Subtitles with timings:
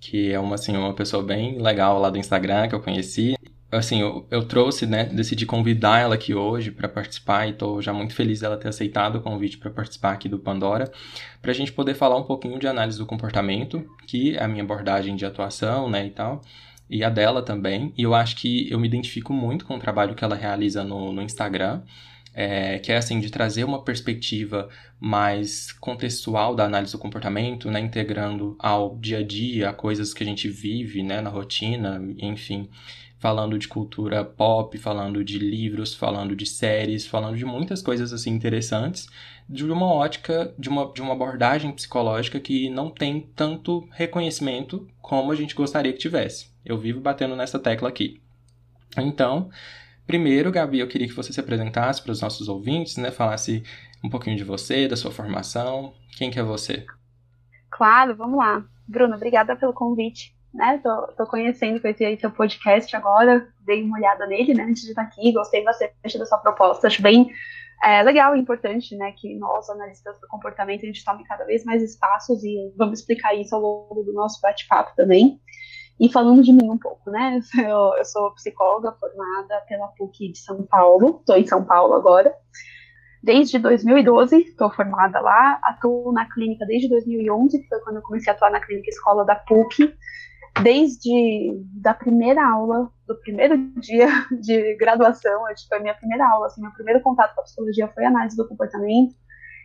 [0.00, 3.36] que é uma, assim, uma pessoa bem legal lá do Instagram que eu conheci.
[3.70, 7.92] Assim, eu, eu trouxe, né, decidi convidar ela aqui hoje para participar e estou já
[7.92, 10.90] muito feliz dela ter aceitado o convite para participar aqui do Pandora,
[11.40, 14.64] para a gente poder falar um pouquinho de análise do comportamento, que é a minha
[14.64, 16.42] abordagem de atuação, né, e tal
[16.90, 17.94] e a dela também.
[17.96, 21.12] E eu acho que eu me identifico muito com o trabalho que ela realiza no,
[21.12, 21.82] no Instagram
[22.40, 27.78] é, que é assim de trazer uma perspectiva mais contextual da análise do comportamento, né,
[27.80, 32.70] integrando ao dia a dia, a coisas que a gente vive, né, na rotina, enfim,
[33.18, 38.30] falando de cultura pop, falando de livros, falando de séries, falando de muitas coisas assim
[38.30, 39.06] interessantes,
[39.46, 45.30] de uma ótica, de uma, de uma abordagem psicológica que não tem tanto reconhecimento como
[45.30, 46.48] a gente gostaria que tivesse.
[46.64, 48.18] Eu vivo batendo nessa tecla aqui.
[48.96, 49.50] Então,
[50.10, 53.12] Primeiro, Gabi, eu queria que você se apresentasse para os nossos ouvintes, né?
[53.12, 53.62] Falasse
[54.02, 55.94] um pouquinho de você, da sua formação.
[56.18, 56.84] Quem que é você?
[57.70, 58.64] Claro, vamos lá.
[58.88, 60.34] Bruno, obrigada pelo convite.
[60.52, 60.80] Né?
[60.82, 64.88] Tô, tô conhecendo, conheci aí seu podcast agora, dei uma olhada nele, né, antes de
[64.88, 67.30] estar aqui, gostei bastante da sua proposta, acho bem
[67.84, 71.64] é, legal e importante, né, que nós, analistas do comportamento, a gente tome cada vez
[71.64, 75.40] mais espaços e vamos explicar isso ao longo do nosso bate-papo também.
[76.00, 77.40] E falando de mim um pouco, né?
[77.58, 82.34] Eu, eu sou psicóloga formada pela PUC de São Paulo, estou em São Paulo agora.
[83.22, 88.32] Desde 2012, estou formada lá, atuo na clínica desde 2011, que foi quando eu comecei
[88.32, 89.94] a atuar na clínica escola da PUC.
[90.62, 94.08] Desde da primeira aula, do primeiro dia
[94.40, 97.44] de graduação, acho que foi a minha primeira aula, assim, meu primeiro contato com a
[97.44, 99.14] psicologia foi análise do comportamento,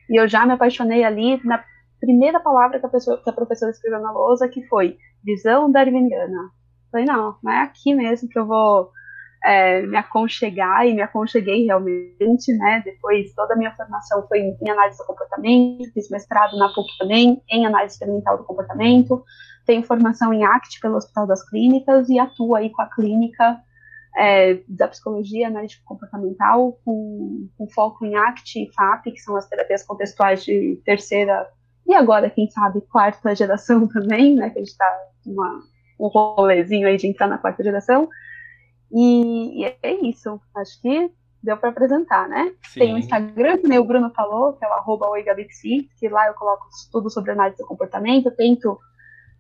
[0.10, 1.64] e eu já me apaixonei ali na
[2.06, 6.52] primeira palavra que a, pessoa, que a professora escreveu na lousa, que foi visão darwiniana.
[6.92, 8.92] Falei, não, não é aqui mesmo que eu vou
[9.44, 14.70] é, me aconchegar, e me aconcheguei realmente, né, depois toda a minha formação foi em,
[14.70, 19.24] análise do comportamento, fiz mestrado na PUC também, em análise experimental do comportamento,
[19.66, 23.60] tenho formação em ACT pelo Hospital das Clínicas, e atuo aí com a clínica
[24.18, 29.48] é, da psicologia analítica comportamental, com, com, foco em ACT e FAP, que são as
[29.48, 31.48] terapias contextuais de terceira
[31.88, 34.50] e agora, quem sabe, quarta geração também, né?
[34.50, 35.00] Que a gente está
[36.00, 38.10] um rolezinho aí de entrar na quarta geração.
[38.92, 40.40] E, e é isso.
[40.56, 41.12] Acho que
[41.46, 42.52] deu para apresentar, né?
[42.64, 42.80] Sim.
[42.80, 45.08] Tem o Instagram, que o Bruno falou, que é o arroba
[46.00, 48.80] que lá eu coloco tudo sobre análise do comportamento, eu tento,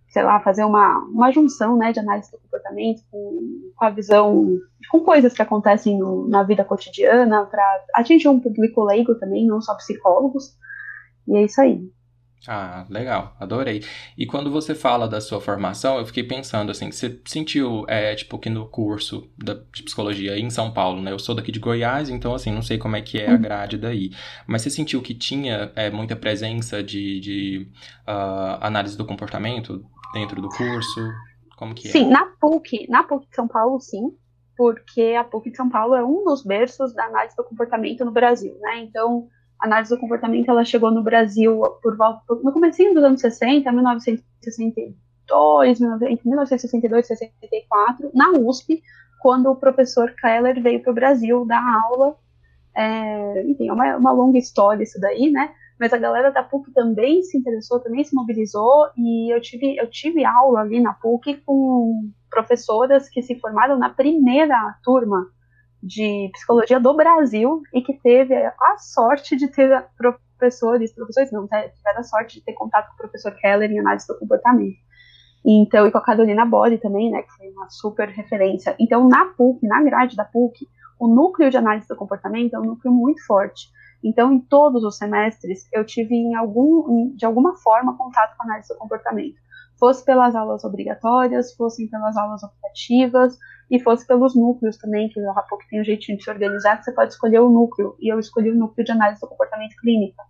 [0.10, 4.56] sei lá, fazer uma, uma junção, né, de análise do comportamento com, com a visão,
[4.92, 7.64] com coisas que acontecem no, na vida cotidiana, para
[7.96, 10.56] atingir um público leigo também, não só psicólogos,
[11.28, 11.82] e é isso aí.
[12.48, 13.84] Ah, legal, adorei.
[14.18, 18.38] E quando você fala da sua formação, eu fiquei pensando assim, você sentiu, é, tipo,
[18.38, 21.12] que no curso da, de psicologia em São Paulo, né?
[21.12, 23.42] Eu sou daqui de Goiás, então assim, não sei como é que é a uhum.
[23.42, 24.12] grade daí.
[24.46, 27.68] Mas você sentiu que tinha é, muita presença de, de
[28.08, 31.02] uh, análise do comportamento dentro do curso?
[31.58, 31.92] Como que é?
[31.92, 34.16] Sim, na PUC, na PUC de São Paulo, sim,
[34.56, 38.12] porque a PUC de São Paulo é um dos berços da análise do comportamento no
[38.12, 38.84] Brasil, né?
[38.84, 39.28] Então,
[39.60, 45.82] análise do comportamento ela chegou no Brasil por volta no começo dos anos 60, 1962,
[45.82, 48.82] entre 1962 e 64, na USP,
[49.20, 52.16] quando o professor Keller veio para o Brasil dar aula.
[52.76, 55.54] É, enfim, é uma, uma longa história isso daí, né?
[55.80, 59.90] Mas a galera da PUC também se interessou, também se mobilizou, e eu tive, eu
[59.90, 65.28] tive aula ali na PUC com professoras que se formaram na primeira turma
[65.86, 72.00] de psicologia do Brasil e que teve a sorte de ter professores, professores não, tiveram
[72.00, 74.78] a sorte de ter contato com o professor Keller em análise do comportamento.
[75.46, 78.76] Então, e com a Carolina Bode também, né, que foi uma super referência.
[78.80, 80.68] Então, na PUC, na grade da PUC,
[81.00, 83.70] o núcleo de análise do comportamento é um núcleo muito forte.
[84.04, 88.46] Então, em todos os semestres, eu tive, em algum, de alguma forma, contato com a
[88.48, 89.36] análise do comportamento.
[89.80, 93.38] Fosse pelas aulas obrigatórias, fossem pelas aulas optativas,
[93.70, 96.84] e fosse pelos núcleos também, que a pouco tem um jeitinho de se organizar, que
[96.84, 100.24] você pode escolher o núcleo, e eu escolhi o núcleo de análise do comportamento clínico.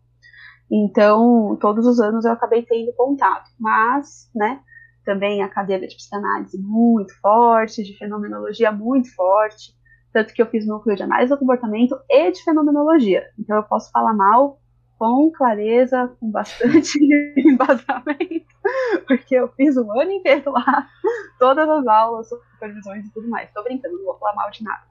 [0.72, 4.62] Então, todos os anos eu acabei tendo contato, mas, né,
[5.04, 9.76] também a cadeira de psicanálise muito forte, de fenomenologia muito forte,
[10.12, 13.24] tanto que eu fiz núcleo de análise do comportamento e de fenomenologia.
[13.38, 14.60] Então, eu posso falar mal
[14.98, 16.98] com clareza, com bastante
[17.38, 18.55] embasamento,
[19.08, 20.88] porque eu fiz um ano inteiro lá,
[21.40, 23.52] todas as aulas, supervisões e tudo mais.
[23.54, 24.84] Tô brincando, não vou falar mal de nada.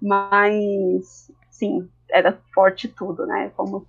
[0.00, 3.50] Mas, sim, era forte tudo, né?
[3.56, 3.86] Como,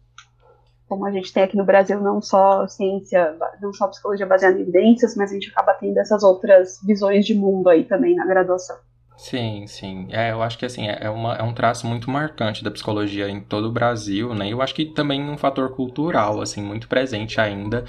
[0.87, 4.61] como a gente tem aqui no Brasil, não só ciência, não só psicologia baseada em
[4.61, 8.77] evidências, mas a gente acaba tendo essas outras visões de mundo aí também na graduação.
[9.17, 10.07] Sim, sim.
[10.11, 13.41] É, eu acho que assim, é, uma, é um traço muito marcante da psicologia em
[13.41, 14.47] todo o Brasil, né?
[14.47, 17.83] Eu acho que também um fator cultural, assim, muito presente ainda,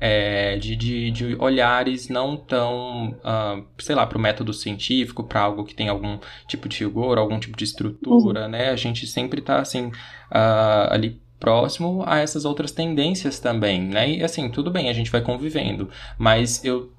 [0.00, 5.42] é, de, de, de olhares não tão, uh, sei lá, para o método científico, para
[5.42, 6.18] algo que tem algum
[6.48, 8.48] tipo de rigor, algum tipo de estrutura, uhum.
[8.48, 8.70] né?
[8.70, 14.10] A gente sempre está assim, uh, ali próximo a essas outras tendências também, né?
[14.10, 15.88] E assim, tudo bem, a gente vai convivendo,
[16.18, 16.92] mas eu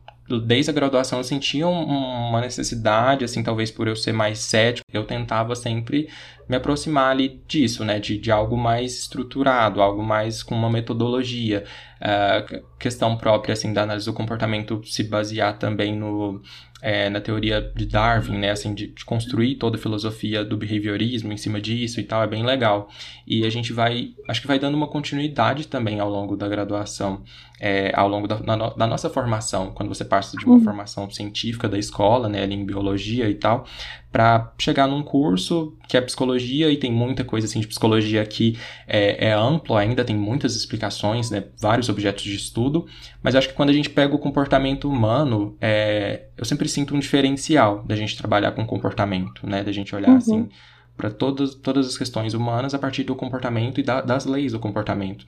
[0.46, 5.06] desde a graduação eu sentia uma necessidade, assim, talvez por eu ser mais cético, eu
[5.06, 6.08] tentava sempre
[6.48, 11.64] me aproximar ali disso, né, de, de algo mais estruturado, algo mais com uma metodologia,
[12.02, 16.42] uh, questão própria, assim, da análise do comportamento se basear também no,
[16.82, 21.32] é, na teoria de Darwin, né, assim, de, de, construir toda a filosofia do behaviorismo
[21.32, 22.90] em cima disso e tal, é bem legal.
[23.26, 27.24] E a gente vai, acho que vai dando uma continuidade também ao longo da graduação,
[27.66, 30.64] é, ao longo da, na, da, nossa formação, quando você passa de uma uhum.
[30.66, 33.66] formação científica da escola, né, ali em biologia e tal,
[34.12, 38.60] para chegar num curso que é psicologia e tem muita coisa assim de psicologia que
[38.86, 42.86] é, é amplo ainda, tem muitas explicações, né, vários objetos de estudo,
[43.24, 47.00] mas acho que quando a gente pega o comportamento humano, é, eu sempre sinto um
[47.00, 50.18] diferencial da gente trabalhar com comportamento, né, da gente olhar uhum.
[50.18, 50.50] assim
[50.98, 54.60] para todas, todas as questões humanas a partir do comportamento e da, das leis do
[54.60, 55.26] comportamento.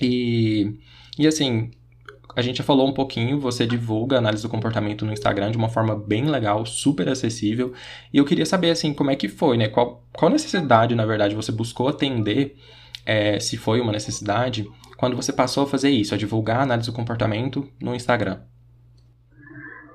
[0.00, 0.78] E,
[1.18, 1.70] e assim,
[2.36, 5.70] a gente já falou um pouquinho, você divulga análise do comportamento no Instagram de uma
[5.70, 7.72] forma bem legal, super acessível.
[8.12, 9.68] E eu queria saber, assim, como é que foi, né?
[9.68, 12.54] Qual, qual necessidade, na verdade, você buscou atender,
[13.06, 16.90] é, se foi uma necessidade, quando você passou a fazer isso, a divulgar a análise
[16.90, 18.42] do comportamento no Instagram?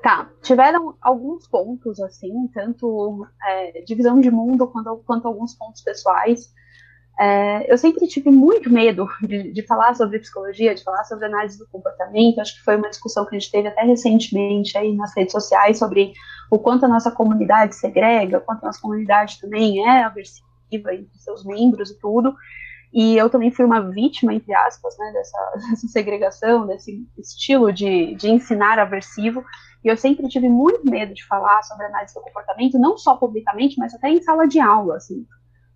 [0.01, 6.51] Tá, tiveram alguns pontos, assim, tanto é, divisão de mundo quanto, quanto alguns pontos pessoais.
[7.21, 11.56] É, eu sempre tive muito medo de, de, falar sobre psicologia, de falar sobre análise
[11.56, 12.41] do comportamento.
[12.41, 15.77] Acho que foi uma discussão que a gente teve até recentemente aí nas redes sociais
[15.77, 16.13] sobre
[16.50, 21.19] o quanto a nossa comunidade segrega, o quanto a nossa comunidade também é aversiva entre
[21.19, 22.33] seus membros e tudo.
[22.91, 28.15] E eu também fui uma vítima, entre aspas, né, dessa, dessa segregação, desse estilo de,
[28.15, 29.45] de ensinar aversivo.
[29.83, 33.77] E eu sempre tive muito medo de falar sobre análise do comportamento, não só publicamente,
[33.77, 35.23] mas até em sala de aula, assim.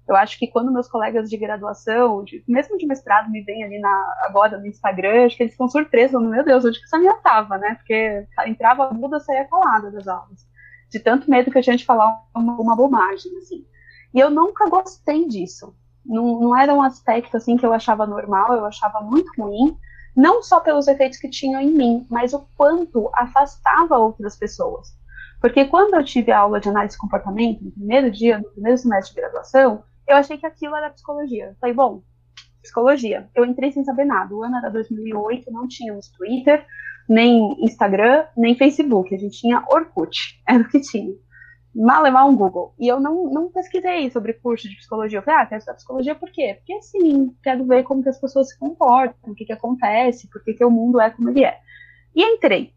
[0.07, 3.79] Eu acho que quando meus colegas de graduação, de, mesmo de mestrado, me veem ali
[3.79, 7.15] na, agora no Instagram, acho que eles ficam surpresos, meu Deus, onde que essa minha
[7.15, 7.75] tava, né?
[7.75, 10.47] Porque entrava muda, saía calada das aulas.
[10.91, 13.65] De tanto medo que eu tinha de falar uma, uma bobagem, assim.
[14.13, 15.75] E eu nunca gostei disso.
[16.05, 19.75] Não, não era um aspecto, assim, que eu achava normal, eu achava muito ruim.
[20.15, 24.95] Não só pelos efeitos que tinham em mim, mas o quanto afastava outras pessoas.
[25.41, 28.77] Porque quando eu tive a aula de análise de comportamento, no primeiro dia, no primeiro
[28.77, 31.55] semestre de graduação, eu achei que aquilo era psicologia.
[31.59, 32.01] Falei, bom,
[32.61, 33.29] psicologia.
[33.35, 34.33] Eu entrei sem saber nada.
[34.33, 36.65] O ano era 2008, não tínhamos Twitter,
[37.07, 39.13] nem Instagram, nem Facebook.
[39.13, 41.13] A gente tinha Orkut, era o que tinha.
[41.73, 42.73] Mal levar um Google.
[42.79, 45.19] E eu não, não pesquisei sobre curso de psicologia.
[45.19, 46.55] Eu falei, ah, quero estudar psicologia por quê?
[46.57, 50.41] Porque, assim, quero ver como que as pessoas se comportam, o que que acontece, por
[50.41, 51.59] que que o mundo é como ele é.
[52.15, 52.74] E entrei.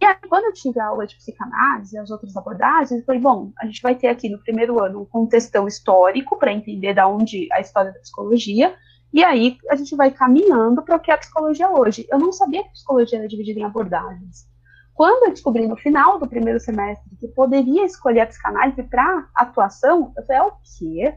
[0.00, 3.20] E aí, quando eu tive a aula de psicanálise e as outras abordagens, eu falei,
[3.20, 7.08] bom, a gente vai ter aqui no primeiro ano um contextão histórico para entender da
[7.08, 8.74] onde a história da psicologia,
[9.12, 12.06] e aí a gente vai caminhando para o que é a psicologia hoje.
[12.10, 14.46] Eu não sabia que a psicologia era dividida em abordagens.
[14.94, 20.12] Quando eu descobri no final do primeiro semestre que poderia escolher a psicanálise para atuação,
[20.16, 21.14] eu falei, é o quê?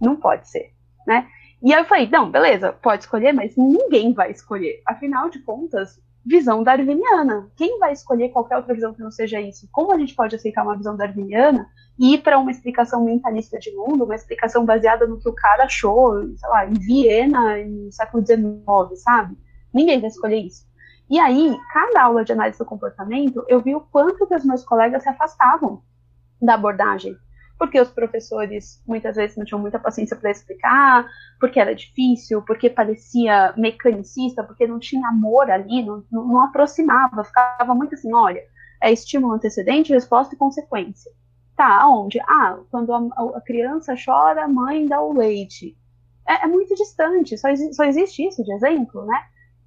[0.00, 0.72] Não pode ser,
[1.06, 1.28] né?
[1.62, 4.82] E aí eu falei, não, beleza, pode escolher, mas ninguém vai escolher.
[4.86, 7.50] Afinal de contas, visão darwiniana.
[7.56, 9.68] Quem vai escolher qualquer outra visão que não seja isso?
[9.72, 13.70] Como a gente pode aceitar uma visão darwiniana e ir para uma explicação mentalista de
[13.72, 18.24] mundo, uma explicação baseada no que o cara achou, sei lá, em Viena, no século
[18.24, 19.36] XIX, sabe?
[19.72, 20.66] Ninguém vai escolher isso.
[21.10, 24.64] E aí, cada aula de análise do comportamento, eu vi o quanto que os meus
[24.64, 25.82] colegas se afastavam
[26.40, 27.16] da abordagem
[27.58, 31.06] porque os professores muitas vezes não tinham muita paciência para explicar,
[31.38, 37.74] porque era difícil, porque parecia mecanicista, porque não tinha amor ali, não, não, aproximava, ficava
[37.74, 38.42] muito assim, olha,
[38.82, 41.10] é estímulo antecedente, resposta e consequência.
[41.56, 42.18] Tá, aonde?
[42.22, 42.98] Ah, quando a,
[43.36, 45.76] a criança chora, a mãe dá o leite.
[46.26, 49.22] É, é muito distante, só, só existe isso de exemplo, né?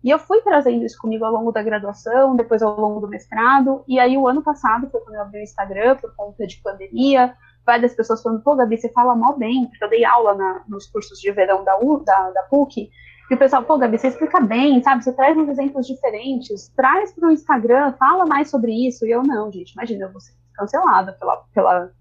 [0.05, 3.83] E eu fui trazendo isso comigo ao longo da graduação, depois ao longo do mestrado,
[3.87, 7.35] e aí o ano passado foi quando eu abri o Instagram por conta de pandemia,
[7.65, 10.87] várias pessoas falando, pô, Gabi, você fala mal bem, porque eu dei aula na, nos
[10.87, 12.89] cursos de verão da, U, da, da PUC,
[13.29, 15.03] E o pessoal, pô, Gabi, você explica bem, sabe?
[15.03, 19.05] Você traz uns exemplos diferentes, traz para o Instagram, fala mais sobre isso.
[19.05, 21.91] E eu, não, gente, imagina, eu vou ser cancelada pela, pela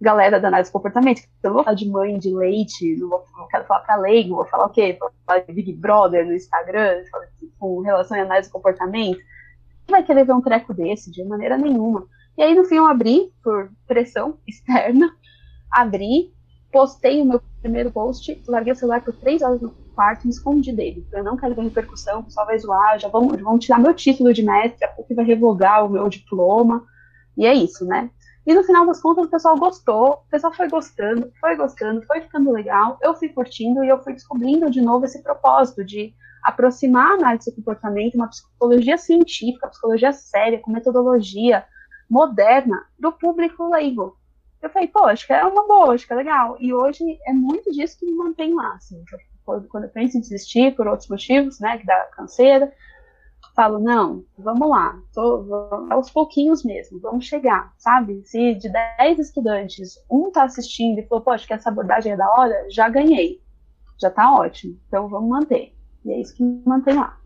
[0.00, 1.22] galera da análise de comportamento.
[1.42, 4.36] Eu não vou falar de mãe de leite, não, vou, não quero falar para leigo,
[4.36, 4.96] vou falar o quê?
[4.98, 7.02] Vou falar de Big Brother no Instagram,
[7.58, 9.18] com relação à análise de comportamento.
[9.88, 12.06] Não vai querer ver um treco desse, de maneira nenhuma.
[12.38, 15.12] E aí, no fim, eu abri, por pressão externa,
[15.72, 16.32] abri,
[16.72, 20.32] postei o meu primeiro post, larguei o celular por três horas no quarto e me
[20.32, 21.04] escondi dele.
[21.12, 24.32] Eu não quero ver repercussão, o pessoal vai zoar, já vão, vão tirar meu título
[24.32, 26.86] de mestre, a PUC vai revogar o meu diploma.
[27.36, 28.08] E é isso, né?
[28.46, 32.20] E no final das contas o pessoal gostou, o pessoal foi gostando, foi gostando, foi
[32.20, 36.14] ficando legal, eu fui curtindo e eu fui descobrindo de novo esse propósito de
[36.44, 41.64] aproximar a análise do comportamento, uma psicologia científica, psicologia séria, com metodologia
[42.08, 44.16] moderna, do público leigo.
[44.60, 46.56] Eu falei, pô, acho que é uma boa, acho que é legal.
[46.58, 49.02] E hoje é muito disso que me mantém lá, assim.
[49.44, 52.72] Quando eu penso em desistir por outros motivos, né, que dá canseira,
[53.58, 58.22] falo, não, vamos lá, tô, vamos, aos pouquinhos mesmo, vamos chegar, sabe?
[58.24, 62.30] Se de 10 estudantes, um tá assistindo e falou, poxa, que essa abordagem é da
[62.34, 63.42] hora, já ganhei,
[64.00, 65.74] já tá ótimo, então vamos manter.
[66.04, 67.18] E é isso que me mantém lá.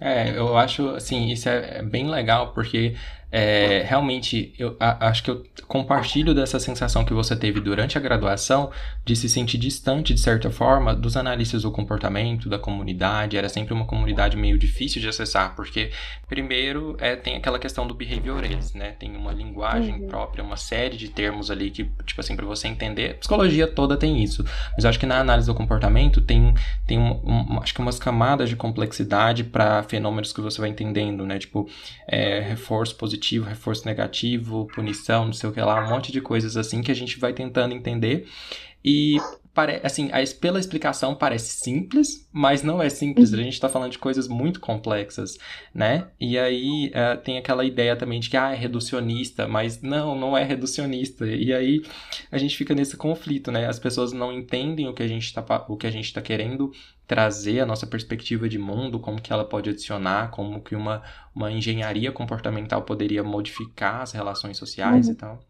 [0.00, 2.96] É, eu acho, assim, isso é, é bem legal, porque
[3.30, 8.00] é, realmente, eu a, acho que eu compartilho dessa sensação que você teve durante a
[8.00, 8.70] graduação
[9.04, 13.36] de se sentir distante, de certa forma, dos analistas do comportamento, da comunidade.
[13.36, 15.90] Era sempre uma comunidade meio difícil de acessar, porque,
[16.28, 18.92] primeiro, é, tem aquela questão do behaviorist, né?
[18.92, 20.06] Tem uma linguagem uhum.
[20.06, 23.18] própria, uma série de termos ali que, tipo assim, para você entender.
[23.18, 24.44] Psicologia toda tem isso.
[24.74, 26.54] Mas eu acho que na análise do comportamento tem,
[26.86, 31.26] tem um, um, acho que umas camadas de complexidade para fenômenos que você vai entendendo,
[31.26, 31.38] né?
[31.38, 31.68] Tipo,
[32.06, 36.20] é, reforço positivo positivo, reforço negativo, punição, não sei o que lá, um monte de
[36.20, 38.28] coisas assim que a gente vai tentando entender.
[38.84, 39.16] E
[39.82, 40.10] assim,
[40.40, 43.32] pela explicação parece simples, mas não é simples.
[43.32, 45.38] A gente está falando de coisas muito complexas,
[45.74, 46.08] né?
[46.20, 50.36] E aí uh, tem aquela ideia também de que ah, é reducionista, mas não, não
[50.36, 51.26] é reducionista.
[51.26, 51.82] E aí
[52.30, 53.66] a gente fica nesse conflito, né?
[53.66, 56.72] As pessoas não entendem o que a gente está o que a gente está querendo
[57.06, 61.02] trazer a nossa perspectiva de mundo, como que ela pode adicionar, como que uma,
[61.34, 65.12] uma engenharia comportamental poderia modificar as relações sociais uhum.
[65.12, 65.40] e tal.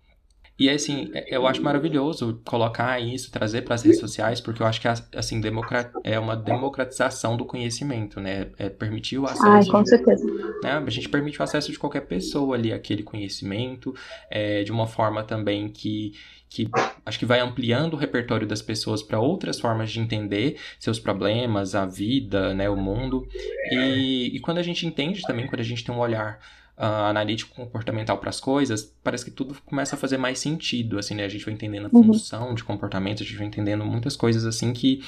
[0.59, 4.81] E assim, eu acho maravilhoso colocar isso, trazer para as redes sociais, porque eu acho
[4.81, 5.91] que assim, democrat...
[6.03, 8.49] é uma democratização do conhecimento, né?
[8.59, 9.47] É permitir o acesso.
[9.47, 10.25] Ai, com certeza.
[10.63, 10.73] Né?
[10.73, 13.95] A gente permite o acesso de qualquer pessoa ali àquele conhecimento,
[14.31, 16.13] é, de uma forma também que
[16.49, 16.69] que
[17.05, 21.75] acho que vai ampliando o repertório das pessoas para outras formas de entender seus problemas,
[21.75, 23.27] a vida, né, o mundo.
[23.71, 26.39] E, e quando a gente entende também, quando a gente tem um olhar
[26.79, 31.15] uh, analítico comportamental para as coisas, parece que tudo começa a fazer mais sentido, assim,
[31.15, 31.25] né?
[31.25, 32.05] A gente vai entendendo a uhum.
[32.05, 35.03] função de comportamento, a gente vai entendendo muitas coisas assim que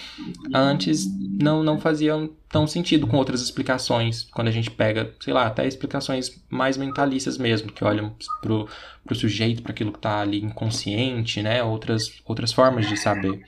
[0.55, 1.07] antes
[1.41, 5.67] não, não faziam tão sentido com outras explicações, quando a gente pega, sei lá, até
[5.67, 8.69] explicações mais mentalistas mesmo, que olham pro,
[9.05, 11.63] pro sujeito, para aquilo que está ali inconsciente, né?
[11.63, 13.43] Outras, outras formas de saber.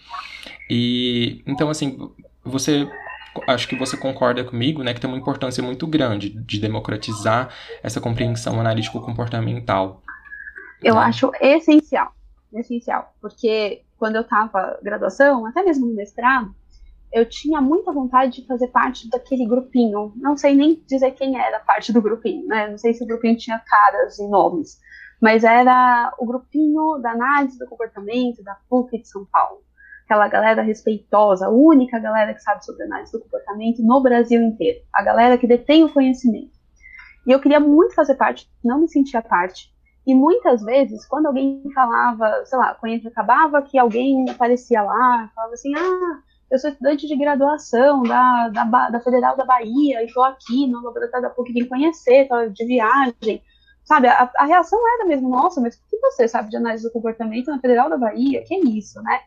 [0.69, 1.99] E então, assim,
[2.45, 2.89] você
[3.47, 7.51] acho que você concorda comigo, né, que tem uma importância muito grande de democratizar
[7.83, 10.03] essa compreensão analítico-comportamental.
[10.83, 11.01] Eu né?
[11.03, 12.13] acho essencial,
[12.53, 16.55] essencial, porque quando eu estava graduação, até mesmo no mestrado,
[17.13, 20.13] eu tinha muita vontade de fazer parte daquele grupinho.
[20.17, 22.69] Não sei nem dizer quem era parte do grupinho, né?
[22.69, 24.79] Não sei se o grupinho tinha caras e nomes,
[25.21, 29.61] mas era o grupinho da análise do comportamento da PUC de São Paulo
[30.11, 34.81] aquela galera respeitosa, a única galera que sabe sobre análise do comportamento no Brasil inteiro,
[34.93, 36.51] a galera que detém o conhecimento.
[37.25, 39.73] E eu queria muito fazer parte, não me sentia parte.
[40.05, 45.55] E muitas vezes, quando alguém falava, sei lá, quando acabava que alguém aparecia lá, falava
[45.55, 46.19] assim, ah,
[46.51, 50.83] eu sou estudante de graduação da, da, da Federal da Bahia e estou aqui no
[50.83, 53.45] laboratório da PUC, vim conhecer, tô de viagem.
[53.85, 56.93] Sabe, a, a reação era mesmo, nossa, mas o que você sabe de análise do
[56.93, 58.43] comportamento na Federal da Bahia?
[58.45, 59.21] Que é isso, né?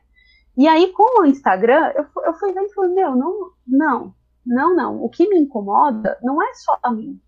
[0.55, 4.13] E aí, com o Instagram, eu, eu fui vendo e falei, meu, não, não,
[4.45, 5.03] não, não.
[5.03, 7.19] O que me incomoda não é só a mim.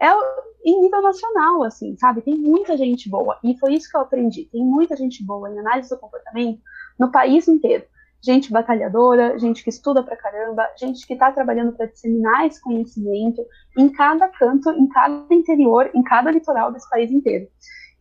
[0.00, 0.08] É
[0.64, 2.22] em nível nacional, assim, sabe?
[2.22, 3.38] Tem muita gente boa.
[3.42, 4.44] E foi isso que eu aprendi.
[4.46, 6.60] Tem muita gente boa em análise do comportamento
[6.98, 7.84] no país inteiro.
[8.24, 13.44] Gente batalhadora, gente que estuda pra caramba, gente que está trabalhando para disseminar esse conhecimento
[13.76, 17.48] em cada canto, em cada interior, em cada litoral desse país inteiro.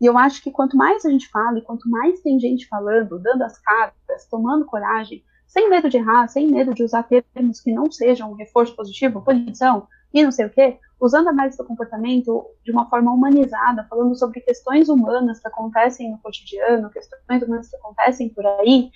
[0.02, 3.20] E eu acho que quanto mais a gente fala e quanto mais tem gente falando,
[3.20, 7.72] dando as cartas, tomando coragem, sem medo de errar, sem medo de usar termos que
[7.72, 12.46] não sejam reforço positivo, punição e não sei o quê, usando a análise do comportamento
[12.64, 17.76] de uma forma humanizada, falando sobre questões humanas que acontecem no cotidiano, questões humanas que
[17.76, 18.90] acontecem por aí,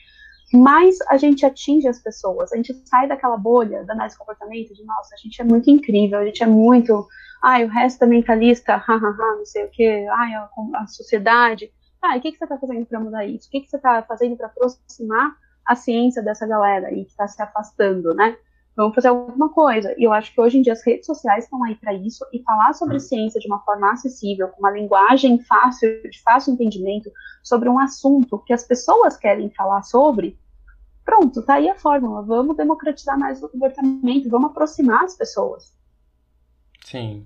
[0.53, 4.73] mais a gente atinge as pessoas, a gente sai daquela bolha da análise de comportamento,
[4.73, 7.07] de nossa, a gente é muito incrível, a gente é muito,
[7.43, 11.71] ai, o resto é mentalista, hahaha, não sei o que, ai, a, a sociedade,
[12.01, 13.47] ah, o que, que você está fazendo para mudar isso?
[13.47, 15.35] O que, que você está fazendo para aproximar
[15.65, 18.37] a ciência dessa galera aí que está se afastando, né?
[18.75, 19.95] Vamos fazer alguma coisa.
[19.97, 22.43] E eu acho que hoje em dia as redes sociais estão aí para isso e
[22.43, 27.09] falar sobre ciência de uma forma acessível, com uma linguagem fácil, de fácil entendimento,
[27.41, 30.37] sobre um assunto que as pessoas querem falar sobre,
[31.05, 32.21] pronto, tá aí a fórmula.
[32.23, 35.73] Vamos democratizar mais o comportamento, vamos aproximar as pessoas.
[36.83, 37.25] Sim.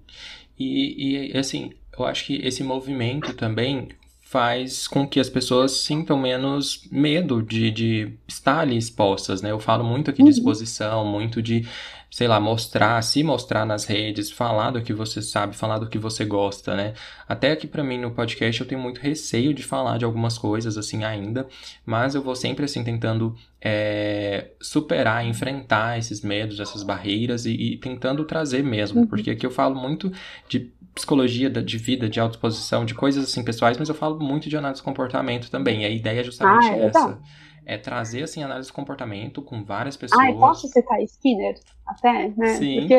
[0.57, 3.89] E, e assim, eu acho que esse movimento também
[4.29, 9.49] faz com que as pessoas sintam menos medo de, de estar ali expostas, né?
[9.49, 10.29] Eu falo muito aqui de uhum.
[10.29, 11.67] exposição, muito de,
[12.11, 15.97] sei lá, mostrar, se mostrar nas redes, falar do que você sabe, falar do que
[15.97, 16.93] você gosta, né?
[17.27, 20.77] Até aqui para mim no podcast eu tenho muito receio de falar de algumas coisas
[20.77, 21.47] assim ainda,
[21.83, 27.77] mas eu vou sempre assim tentando é, superar, enfrentar esses medos, essas barreiras e, e
[27.77, 29.07] tentando trazer mesmo, uhum.
[29.07, 30.11] porque aqui eu falo muito
[30.47, 34.57] de psicologia de vida, de autoexposição, de coisas assim pessoais, mas eu falo muito de
[34.57, 35.81] análise de comportamento também.
[35.81, 37.19] E a ideia é justamente ah, é essa.
[37.65, 40.27] É trazer assim análise de comportamento com várias pessoas.
[40.27, 41.55] Ah, posso citar Skinner
[41.85, 42.55] até, né?
[42.55, 42.79] Sim.
[42.79, 42.97] Porque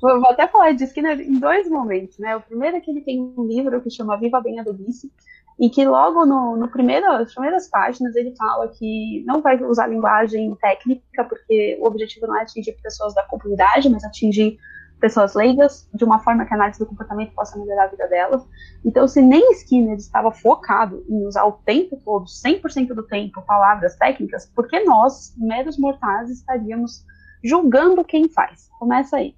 [0.00, 2.34] vou até falar de Skinner em dois momentos, né?
[2.34, 5.12] O primeiro é que ele tem um livro que chama Viva Bem a Dobice,
[5.58, 9.86] e que logo no, no primeiro, nas primeiras páginas ele fala que não vai usar
[9.86, 14.58] linguagem técnica, porque o objetivo não é atingir pessoas da comunidade, mas atingir
[15.02, 18.46] pessoas leigas, de uma forma que a análise do comportamento possa melhorar a vida delas.
[18.84, 23.96] Então, se nem Skinner estava focado em usar o tempo todo, 100% do tempo, palavras
[23.96, 27.04] técnicas, por que nós, meros mortais, estaríamos
[27.42, 28.68] julgando quem faz?
[28.78, 29.34] Começa aí.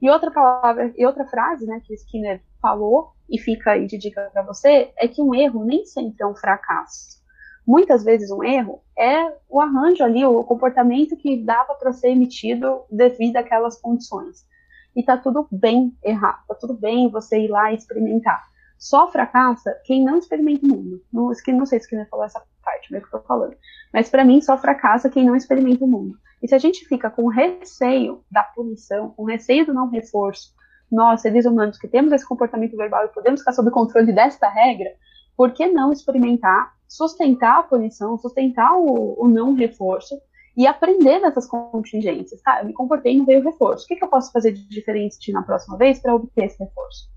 [0.00, 4.30] E outra palavra, e outra frase, né, que Skinner falou e fica aí de dica
[4.32, 7.18] para você, é que um erro nem sempre é um fracasso.
[7.66, 12.82] Muitas vezes um erro é o arranjo ali, o comportamento que dava para ser emitido
[12.88, 14.46] devido àquelas condições
[14.94, 18.44] e tá tudo bem errar, tá tudo bem você ir lá e experimentar.
[18.78, 21.02] Só fracassa quem não experimenta o mundo.
[21.12, 23.56] Não, não sei se quem falou essa parte, é que eu tô falando.
[23.92, 26.16] Mas para mim só fracassa quem não experimenta o mundo.
[26.42, 30.54] E se a gente fica com receio da punição, com receio do não reforço,
[30.90, 34.90] nós, seres humanos que temos esse comportamento verbal e podemos ficar sob controle desta regra,
[35.36, 40.18] por que não experimentar, sustentar a punição, sustentar o, o não reforço
[40.58, 42.60] e aprender nessas contingências, tá?
[42.60, 43.84] Eu me comportei e não veio reforço.
[43.84, 47.08] O que, que eu posso fazer de diferente na próxima vez para obter esse reforço?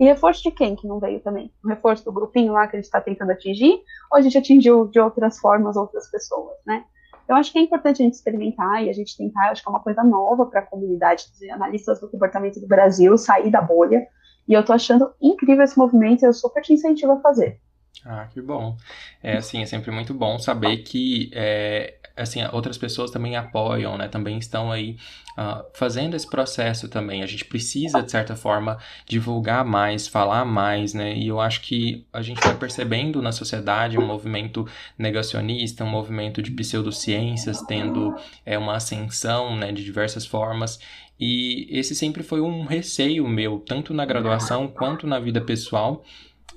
[0.00, 1.52] E reforço de quem que não veio também?
[1.64, 3.80] O reforço do grupinho lá que a gente está tentando atingir,
[4.10, 6.84] ou a gente atingiu de outras formas outras pessoas, né?
[7.28, 9.70] Eu acho que é importante a gente experimentar e a gente tentar, acho que é
[9.70, 14.08] uma coisa nova para a comunidade de analistas do comportamento do Brasil sair da bolha.
[14.48, 17.60] E eu tô achando incrível esse movimento e eu super te incentivo a fazer.
[18.04, 18.76] Ah, que bom.
[19.22, 24.08] É assim, é sempre muito bom saber que é, assim, outras pessoas também apoiam, né?
[24.08, 24.96] Também estão aí
[25.38, 27.22] uh, fazendo esse processo também.
[27.22, 31.16] A gente precisa, de certa forma, divulgar mais, falar mais, né?
[31.16, 34.66] E eu acho que a gente vai percebendo na sociedade um movimento
[34.98, 39.72] negacionista, um movimento de pseudociências tendo é, uma ascensão, né?
[39.72, 40.78] De diversas formas.
[41.20, 46.04] E esse sempre foi um receio meu, tanto na graduação quanto na vida pessoal,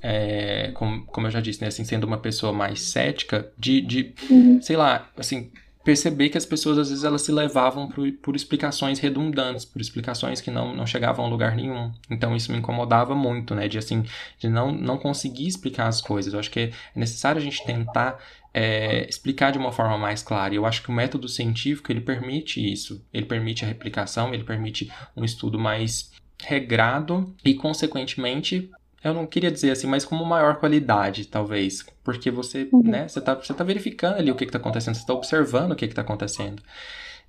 [0.01, 4.13] é, como, como eu já disse, né, assim, sendo uma pessoa mais cética, de, de
[4.29, 4.61] uhum.
[4.61, 5.51] sei lá, assim,
[5.83, 10.39] perceber que as pessoas às vezes elas se levavam por, por explicações redundantes, por explicações
[10.39, 11.91] que não, não chegavam a lugar nenhum.
[12.09, 14.03] Então isso me incomodava muito, né, de assim,
[14.39, 16.33] de não, não conseguir explicar as coisas.
[16.33, 18.19] Eu acho que é necessário a gente tentar
[18.53, 20.53] é, explicar de uma forma mais clara.
[20.53, 23.03] E eu acho que o método científico ele permite isso.
[23.13, 26.11] Ele permite a replicação, ele permite um estudo mais
[26.43, 28.69] regrado e, consequentemente,
[29.03, 31.83] eu não queria dizer assim, mas com uma maior qualidade, talvez.
[32.03, 32.83] Porque você, uhum.
[32.83, 35.71] né, você tá, você tá verificando ali o que, que tá acontecendo, você tá observando
[35.71, 36.61] o que, que tá acontecendo.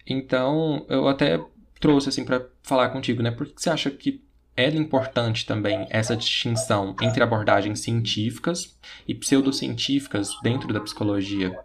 [0.07, 1.41] Então, eu até
[1.81, 3.31] trouxe assim para falar contigo, né?
[3.31, 4.23] Por que você acha que
[4.55, 11.59] é importante também essa distinção entre abordagens científicas e pseudocientíficas dentro da psicologia?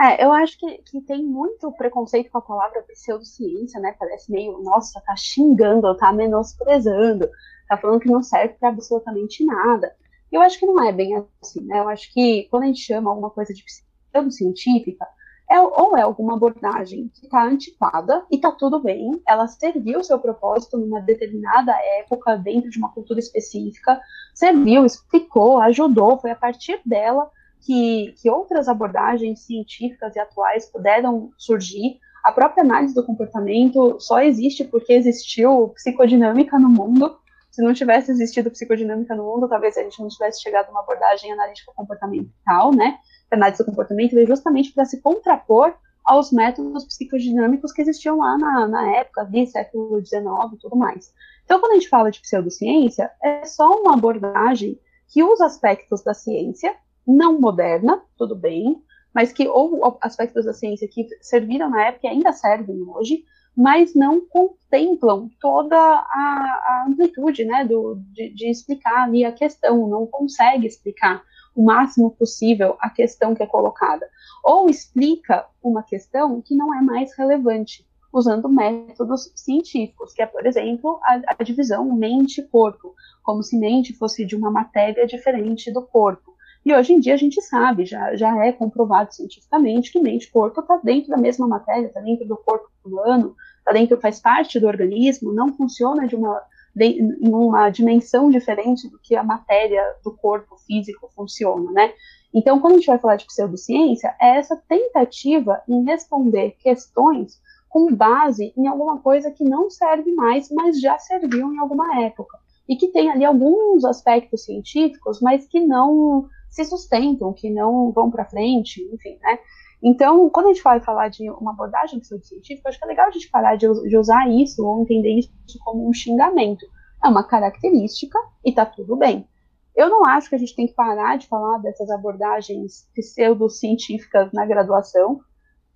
[0.00, 3.94] É, eu acho que, que tem muito preconceito com a palavra pseudociência, né?
[3.98, 7.28] Parece meio, nossa, tá xingando, tá menosprezando
[7.68, 9.94] tá falando que não serve para absolutamente nada.
[10.30, 11.78] Eu acho que não é bem assim, né?
[11.78, 13.64] Eu acho que quando a gente chama alguma coisa de
[14.12, 15.06] pseudocientífica,
[15.50, 20.04] é, ou é alguma abordagem que está antiquada e está tudo bem, ela serviu o
[20.04, 23.98] seu propósito numa determinada época, dentro de uma cultura específica,
[24.34, 27.30] serviu, explicou, ajudou, foi a partir dela
[27.62, 31.98] que, que outras abordagens científicas e atuais puderam surgir.
[32.22, 37.18] A própria análise do comportamento só existe porque existiu psicodinâmica no mundo,
[37.58, 40.78] se não tivesse existido psicodinâmica no mundo, talvez a gente não tivesse chegado a uma
[40.78, 43.00] abordagem analítica comportamental, né?
[43.32, 48.68] análise do comportamento veio justamente para se contrapor aos métodos psicodinâmicos que existiam lá na,
[48.68, 51.12] na época, ali, século XIX e tudo mais.
[51.44, 56.14] Então, quando a gente fala de pseudociência, é só uma abordagem que usa aspectos da
[56.14, 58.80] ciência, não moderna, tudo bem,
[59.12, 63.24] mas que ou aspectos da ciência que serviram na época e ainda servem hoje,
[63.58, 69.88] mas não contemplam toda a, a amplitude né, do, de, de, explicar ali a questão,
[69.88, 71.24] não consegue explicar
[71.56, 74.08] o máximo possível a questão que é colocada.
[74.44, 80.46] Ou explica uma questão que não é mais relevante, usando métodos científicos, que é, por
[80.46, 82.94] exemplo, a, a divisão mente-corpo,
[83.24, 86.32] como se mente fosse de uma matéria diferente do corpo.
[86.64, 90.30] E hoje em dia a gente sabe, já, já é comprovado cientificamente que mente e
[90.30, 94.58] corpo está dentro da mesma matéria, está dentro do corpo humano, está dentro, faz parte
[94.58, 96.42] do organismo, não funciona de uma,
[96.74, 101.92] de, em uma dimensão diferente do que a matéria do corpo físico funciona, né?
[102.34, 107.94] Então, quando a gente vai falar de pseudociência, é essa tentativa em responder questões com
[107.94, 112.38] base em alguma coisa que não serve mais, mas já serviu em alguma época.
[112.68, 118.10] E que tem ali alguns aspectos científicos, mas que não se sustentam, que não vão
[118.10, 119.38] para frente, enfim, né?
[119.82, 123.10] Então, quando a gente vai falar de uma abordagem pseudocientífica, acho que é legal a
[123.10, 125.30] gente parar de, de, usar isso ou entender isso
[125.64, 126.66] como um xingamento.
[127.04, 129.28] É uma característica e tá tudo bem.
[129.76, 134.44] Eu não acho que a gente tem que parar de falar dessas abordagens pseudocientíficas na
[134.44, 135.20] graduação,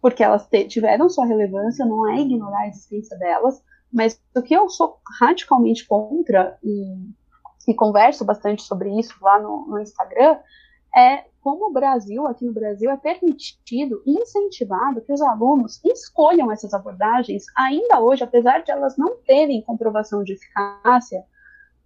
[0.00, 4.68] porque elas tiveram sua relevância, não é ignorar a existência delas, mas o que eu
[4.68, 6.82] sou radicalmente contra, e,
[7.66, 10.38] e converso bastante sobre isso lá no, no Instagram,
[10.94, 16.72] é como o Brasil, aqui no Brasil, é permitido incentivado que os alunos escolham essas
[16.72, 21.24] abordagens, ainda hoje, apesar de elas não terem comprovação de eficácia,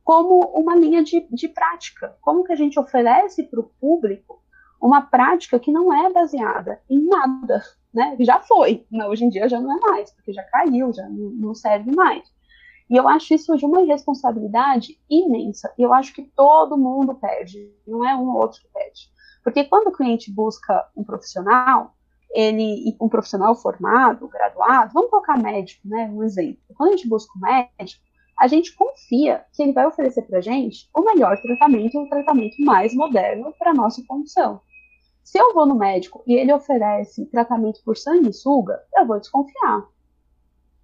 [0.04, 2.16] como uma linha de, de prática.
[2.20, 4.40] Como que a gente oferece para o público
[4.80, 7.62] uma prática que não é baseada em nada,
[7.92, 8.16] né?
[8.20, 11.54] Já foi, mas hoje em dia já não é mais, porque já caiu, já não
[11.54, 12.22] serve mais.
[12.88, 15.72] E eu acho isso de uma irresponsabilidade imensa.
[15.76, 19.10] E eu acho que todo mundo perde, não é um ou outro que perde.
[19.42, 21.94] Porque quando o cliente busca um profissional,
[22.30, 26.58] ele um profissional formado, graduado, vamos colocar médico, né, um exemplo.
[26.76, 28.04] Quando a gente busca um médico,
[28.38, 32.56] a gente confia que ele vai oferecer para a gente o melhor tratamento, o tratamento
[32.62, 34.60] mais moderno para a nossa condição.
[35.24, 39.88] Se eu vou no médico e ele oferece tratamento por sanguessuga, eu vou desconfiar.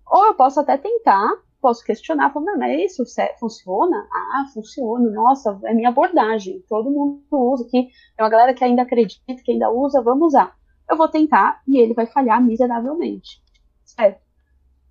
[0.06, 1.30] Ou eu posso até tentar,
[1.62, 3.04] posso questionar, falando, mas isso
[3.38, 4.06] funciona?
[4.12, 8.82] Ah, funciona, nossa, é minha abordagem, todo mundo usa aqui, tem uma galera que ainda
[8.82, 10.54] acredita, que ainda usa, vamos usar.
[10.90, 13.40] Eu vou tentar e ele vai falhar miseravelmente,
[13.84, 14.20] certo?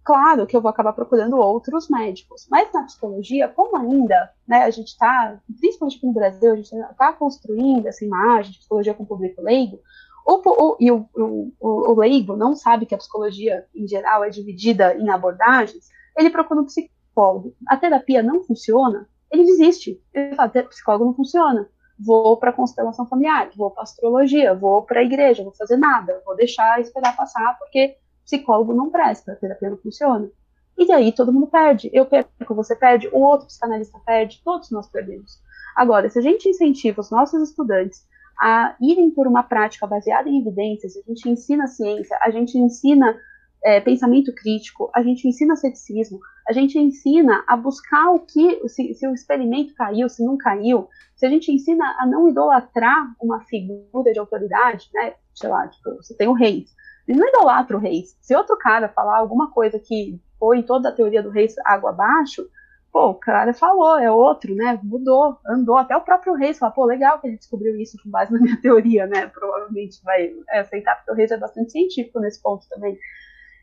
[0.04, 4.70] Claro que eu vou acabar procurando outros médicos, mas na psicologia, como ainda né, a
[4.72, 9.04] gente está, principalmente aqui no Brasil, a gente está construindo essa imagem de psicologia com
[9.04, 9.80] o público leigo,
[10.26, 11.52] o, o, e o, o,
[11.92, 16.62] o leigo não sabe que a psicologia, em geral, é dividida em abordagens, ele procura
[16.62, 17.56] um psicólogo.
[17.68, 20.02] A terapia não funciona, ele desiste.
[20.14, 21.68] Ele fala, psicólogo não funciona.
[22.00, 26.36] Vou para constelação familiar, vou para astrologia, vou para a igreja, vou fazer nada, vou
[26.36, 27.96] deixar esperar passar porque
[28.26, 30.30] psicólogo não presta, a terapia não funciona.
[30.78, 31.90] E aí todo mundo perde.
[31.94, 35.40] Eu perco, você perde, o outro psicanalista perde, todos nós perdemos.
[35.76, 38.06] Agora, se a gente incentiva os nossos estudantes
[38.40, 43.16] a irem por uma prática baseada em evidências, a gente ensina ciência, a gente ensina
[43.64, 48.94] é, pensamento crítico, a gente ensina ceticismo, a gente ensina a buscar o que, se,
[48.94, 53.42] se, o experimento caiu, se não caiu, se a gente ensina a não idolatrar uma
[53.42, 56.66] figura de autoridade, né, sei lá, tipo, você tem o rei,
[57.08, 58.04] ele não idolatra o rei.
[58.22, 62.48] Se outro cara falar alguma coisa que foi toda a teoria do rei água abaixo,
[62.92, 66.86] pô, o cara falou, é outro, né, mudou, andou, até o próprio rei fala, pô,
[66.86, 71.12] legal que ele descobriu isso com base na minha teoria, né, provavelmente vai aceitar, porque
[71.12, 72.98] o rei é bastante científico nesse ponto também.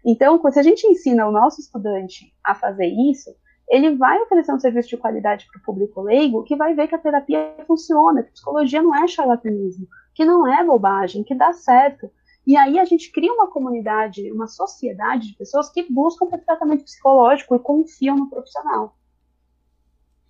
[0.05, 3.35] Então, se a gente ensina o nosso estudante a fazer isso,
[3.69, 6.95] ele vai oferecer um serviço de qualidade para o público leigo que vai ver que
[6.95, 12.11] a terapia funciona, que psicologia não é charlatanismo, que não é bobagem, que dá certo.
[12.47, 17.55] E aí a gente cria uma comunidade, uma sociedade de pessoas que buscam tratamento psicológico
[17.55, 18.97] e confiam no profissional.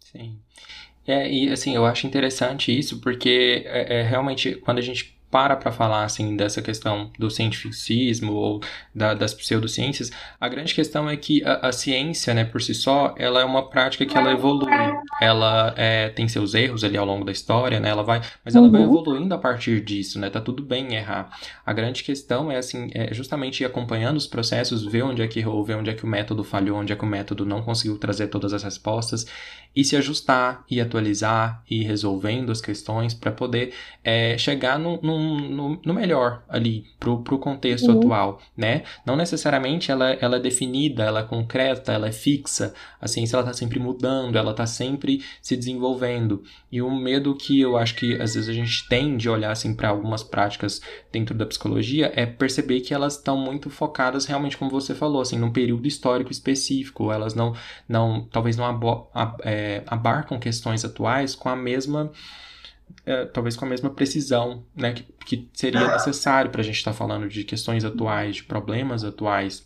[0.00, 0.40] Sim.
[1.07, 5.57] É, e assim, eu acho interessante isso, porque é, é realmente quando a gente para
[5.57, 8.61] para falar assim dessa questão do cientificismo ou
[8.95, 10.11] da, das pseudociências,
[10.41, 13.69] a grande questão é que a, a, ciência, né, por si só, ela é uma
[13.69, 14.71] prática que ela evolui.
[15.21, 17.91] ela é, tem seus erros ali ao longo da história, né?
[17.91, 18.73] Ela vai, mas ela uhum.
[18.73, 20.31] vai evoluindo a partir disso, né?
[20.31, 21.31] Tá tudo bem errar.
[21.64, 25.41] A grande questão é assim, é justamente ir acompanhando os processos, ver onde é que
[25.41, 27.99] errou, ver onde é que o método falhou, onde é que o método não conseguiu
[27.99, 29.27] trazer todas as respostas
[29.74, 35.00] e se ajustar e atualizar e ir resolvendo as questões para poder é, chegar no,
[35.00, 37.98] no, no, melhor ali pro, pro contexto uhum.
[37.98, 38.83] atual, né?
[39.07, 42.74] Não necessariamente ela, ela é definida, ela é concreta, ela é fixa.
[43.00, 46.42] A ciência ela tá sempre mudando, ela tá sempre se desenvolvendo.
[46.72, 49.74] E o medo que eu acho que às vezes a gente tem de olhar assim
[49.74, 50.81] para algumas práticas
[51.12, 55.38] dentro da psicologia é perceber que elas estão muito focadas realmente como você falou, assim,
[55.38, 57.12] num período histórico específico.
[57.12, 57.54] Elas não,
[57.88, 59.11] não talvez não abo,
[59.42, 62.11] é, abarcam questões atuais com a mesma
[63.05, 66.92] é, talvez com a mesma precisão né, que, que seria necessário para a gente estar
[66.92, 69.64] tá falando de questões atuais, de problemas atuais.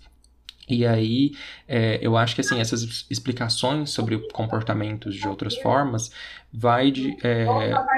[0.69, 1.33] E aí,
[1.67, 6.11] é, eu acho que assim, essas explicações sobre comportamentos de outras formas
[6.53, 7.47] vai de, é,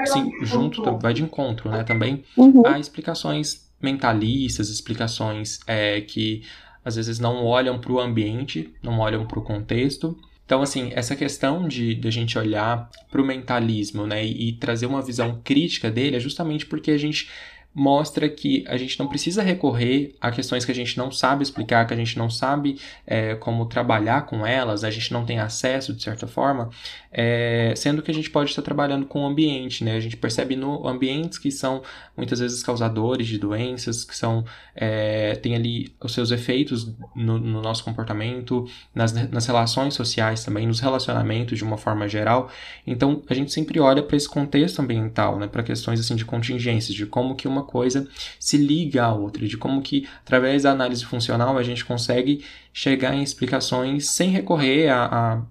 [0.01, 2.65] assim, junto, vai de encontro, né, também uhum.
[2.65, 6.43] a explicações mentalistas, explicações é, que
[6.83, 11.15] às vezes não olham para o ambiente, não olham para o contexto, então, assim, essa
[11.15, 15.41] questão de, de a gente olhar para o mentalismo, né, e, e, trazer uma visão
[15.43, 17.29] crítica dele é justamente porque a gente
[17.75, 21.85] mostra que a gente não precisa recorrer a questões que a gente não sabe explicar,
[21.85, 25.93] que a gente não sabe é, como trabalhar com elas, a gente não tem acesso
[25.93, 26.69] de certa forma,
[27.11, 29.97] é, sendo que a gente pode estar trabalhando com o ambiente, né?
[29.97, 31.83] A gente percebe no ambientes que são
[32.15, 37.61] muitas vezes causadores de doenças, que são é, tem ali os seus efeitos no, no
[37.61, 42.49] nosso comportamento, nas, nas relações sociais também, nos relacionamentos de uma forma geral.
[42.87, 45.47] Então a gente sempre olha para esse contexto ambiental, né?
[45.47, 48.07] Para questões assim de contingências, de como que uma coisa
[48.39, 53.13] se liga à outra, de como que, através da análise funcional, a gente consegue chegar
[53.13, 55.05] em explicações sem recorrer a,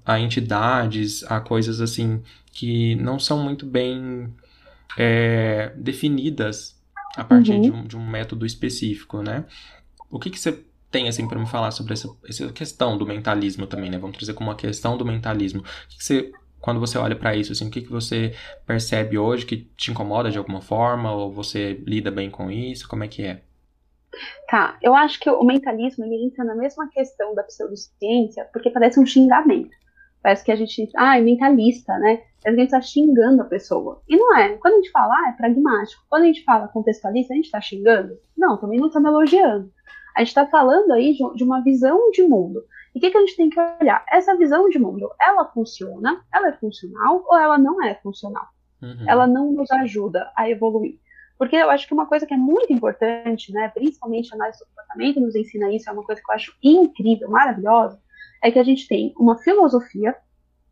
[0.07, 2.23] a, a entidades, a coisas assim
[2.53, 4.33] que não são muito bem
[4.97, 6.81] é, definidas
[7.17, 7.61] a partir uhum.
[7.61, 9.45] de, um, de um método específico, né?
[10.11, 13.67] O que, que você tem assim para me falar sobre essa, essa questão do mentalismo
[13.67, 13.99] também, né?
[13.99, 15.61] Vamos trazer como uma questão do mentalismo.
[15.61, 16.33] O que, que você
[16.65, 18.33] quando você olha para isso, assim, o que, que você
[18.67, 22.89] percebe hoje que te incomoda de alguma forma, ou você lida bem com isso?
[22.89, 23.43] Como é que é?
[24.49, 28.99] Tá, eu acho que o mentalismo ele entra na mesma questão da pseudociência, porque parece
[28.99, 29.77] um xingamento.
[30.23, 32.23] Parece que a gente, ah, é mentalista, né?
[32.43, 34.01] Parece que a gente está xingando a pessoa.
[34.09, 34.57] E não é.
[34.57, 36.03] Quando a gente fala, ah, é pragmático.
[36.09, 38.17] Quando a gente fala contextualista, a gente está xingando?
[38.35, 39.71] Não, também não estamos elogiando.
[40.17, 42.65] A gente está falando aí de, uma visão de mundo.
[42.95, 44.05] E o que, que a gente tem que olhar?
[44.09, 48.47] Essa visão de mundo, ela funciona, ela é funcional ou ela não é funcional?
[48.81, 49.05] Uhum.
[49.09, 50.99] Ela não nos ajuda a evoluir.
[51.37, 54.67] Porque eu acho que uma coisa que é muito importante, né, principalmente a análise do
[54.67, 58.01] comportamento nos ensina isso, é uma coisa que eu acho incrível, maravilhosa,
[58.43, 60.15] é que a gente tem uma filosofia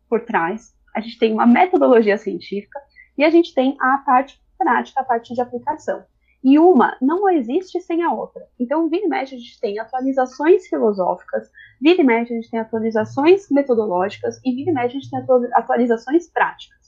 [0.08, 2.78] por trás, a gente tem uma metodologia científica
[3.18, 6.04] e a gente tem a parte prática, a parte de aplicação.
[6.44, 8.46] E uma não existe sem a outra.
[8.58, 11.48] Então, vira e mexe, a gente tem atualizações filosóficas,
[11.80, 15.20] vira e mexe, a gente tem atualizações metodológicas, e vira e mexe, a gente tem
[15.54, 16.82] atualizações práticas.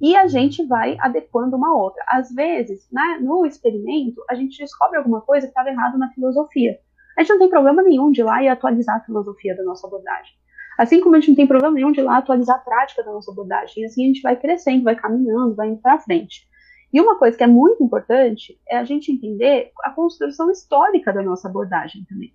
[0.00, 2.02] E a gente vai adequando uma outra.
[2.08, 6.78] Às vezes, né, no experimento, a gente descobre alguma coisa que estava errado na filosofia.
[7.16, 9.86] A gente não tem problema nenhum de ir lá e atualizar a filosofia da nossa
[9.86, 10.32] abordagem.
[10.78, 13.12] Assim como a gente não tem problema nenhum de ir lá atualizar a prática da
[13.12, 13.82] nossa abordagem.
[13.82, 16.48] E assim a gente vai crescendo, vai caminhando, vai indo para frente.
[16.92, 21.22] E uma coisa que é muito importante é a gente entender a construção histórica da
[21.22, 22.32] nossa abordagem também.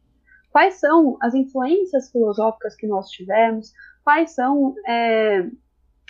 [0.49, 5.45] Quais são as influências filosóficas que nós tivemos, quais são é,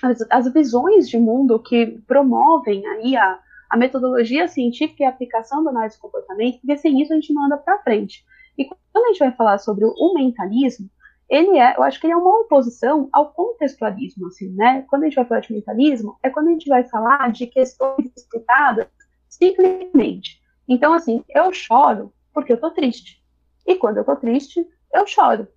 [0.04, 3.40] as, as, visões de mundo que promovem aí a,
[3.72, 7.34] a metodologia científica e a aplicação da análise de comportamento, porque sem isso a gente
[7.34, 8.24] não anda para frente.
[8.58, 10.88] E quando a gente vai falar sobre o mentalismo,
[11.30, 14.86] ele é, eu acho que ele é uma oposição ao contextualismo, assim, né?
[14.90, 18.12] Quando a gente vai falar de mentalismo, é quando a gente vai falar de questões
[18.16, 18.88] explicadas
[19.28, 20.40] simplesmente.
[20.68, 23.24] Então, assim, eu choro porque eu tô triste.
[23.66, 25.48] E quando eu tô triste, eu choro.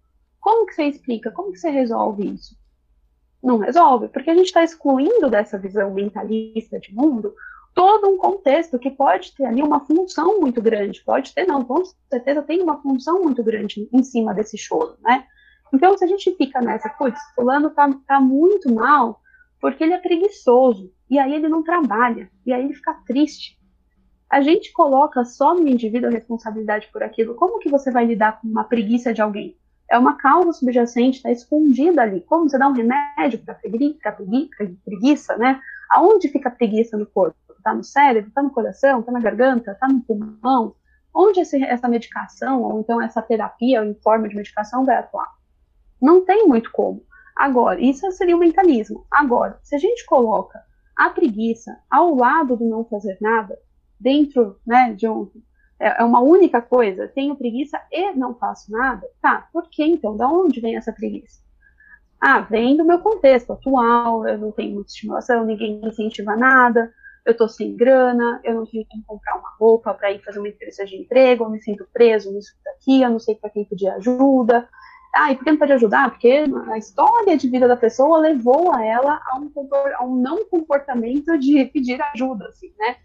[0.41, 1.31] Como que você explica?
[1.31, 2.57] Como que você resolve isso?
[3.43, 7.35] Não resolve, porque a gente está excluindo dessa visão mentalista de mundo
[7.75, 11.85] todo um contexto que pode ter ali uma função muito grande, pode ter, não, com
[12.11, 15.25] certeza tem uma função muito grande em cima desse choro, né?
[15.73, 19.21] Então, se a gente fica nessa, putz, fulano tá, tá muito mal
[19.61, 23.59] porque ele é preguiçoso, e aí ele não trabalha, e aí ele fica triste.
[24.31, 27.35] A gente coloca só no indivíduo a responsabilidade por aquilo.
[27.35, 29.57] Como que você vai lidar com uma preguiça de alguém?
[29.91, 32.21] É uma causa subjacente, está escondida ali.
[32.21, 33.59] Como você dá um remédio para
[34.85, 35.59] preguiça, né?
[35.91, 37.37] Aonde fica a preguiça no corpo?
[37.57, 38.29] Está no cérebro?
[38.29, 39.01] Está no coração?
[39.01, 39.73] Está na garganta?
[39.73, 40.75] Está no pulmão?
[41.15, 45.38] Onde essa medicação, ou então essa terapia em forma de medicação vai atuar?
[46.01, 47.03] Não tem muito como.
[47.37, 49.07] Agora, isso seria o mentalismo.
[49.11, 50.61] Agora, se a gente coloca
[50.97, 53.57] a preguiça ao lado do não fazer nada,
[53.99, 55.31] dentro né, de um.
[55.81, 59.07] É, é uma única coisa, tenho preguiça e não faço nada.
[59.23, 60.17] Tá, por que então?
[60.17, 61.41] Da onde vem essa preguiça?
[62.21, 66.93] Ah, vem do meu contexto atual, eu não tenho muita estimulação, ninguém me incentiva nada,
[67.25, 70.49] eu tô sem grana, eu não tenho como comprar uma roupa para ir fazer uma
[70.49, 73.89] entrevista de emprego, eu me sinto preso nisso daqui, eu não sei para quem pedir
[73.91, 74.69] ajuda,
[75.15, 76.11] ah, e por que não pode ajudar?
[76.11, 79.51] Porque a história de vida da pessoa levou a ela a um,
[79.97, 82.97] a um não comportamento de pedir ajuda, assim, né?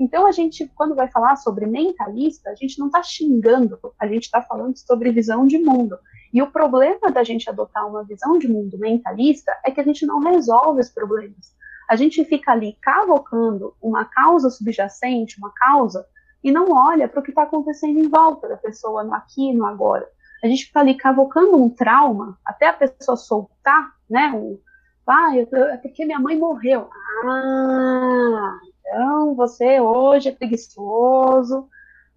[0.00, 4.24] Então, a gente, quando vai falar sobre mentalista, a gente não está xingando, a gente
[4.24, 5.98] está falando sobre visão de mundo.
[6.32, 10.06] E o problema da gente adotar uma visão de mundo mentalista é que a gente
[10.06, 11.52] não resolve os problemas.
[11.90, 16.06] A gente fica ali cavocando uma causa subjacente, uma causa,
[16.44, 19.54] e não olha para o que está acontecendo em volta da pessoa, no aqui e
[19.54, 20.08] no agora
[20.42, 24.30] a gente fica ali cavocando um trauma até a pessoa soltar, né?
[24.34, 24.58] Um,
[25.06, 26.90] ah, eu, é porque minha mãe morreu.
[27.24, 31.68] Ah, então você hoje é preguiçoso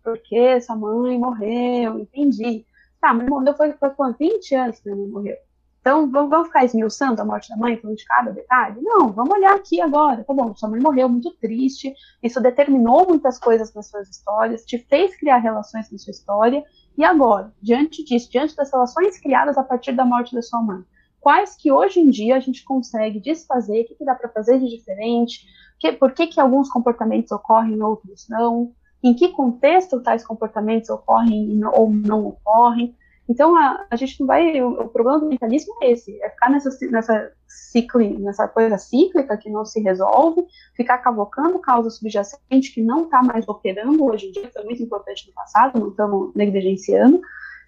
[0.03, 2.65] porque sua mãe morreu, entendi.
[2.99, 4.17] Tá, mas morreu foi quanto?
[4.17, 5.37] 20 anos que minha mãe morreu.
[5.81, 8.79] Então, vamos, vamos ficar esmiuçando a morte da mãe, falando de cada detalhe?
[8.81, 10.23] Não, vamos olhar aqui agora.
[10.23, 14.77] Tá bom, sua mãe morreu muito triste, isso determinou muitas coisas nas suas histórias, te
[14.77, 16.63] fez criar relações na sua história,
[16.97, 20.83] e agora, diante disso, diante das relações criadas a partir da morte da sua mãe,
[21.19, 24.59] quais que hoje em dia a gente consegue desfazer, o que, que dá para fazer
[24.59, 25.45] de diferente,
[25.79, 28.73] que, por que, que alguns comportamentos ocorrem e outros não,
[29.03, 32.95] em que contexto tais comportamentos ocorrem ou não ocorrem.
[33.31, 34.61] Então, a, a gente não vai.
[34.61, 39.37] O, o, problema do mentalismo é esse: é ficar nessa, nessa, cicli, nessa coisa cíclica
[39.37, 44.31] que não se resolve, ficar cavocando causa subjacente que não está mais operando hoje em
[44.33, 47.21] dia, foi muito importante no passado, não estamos negligenciando,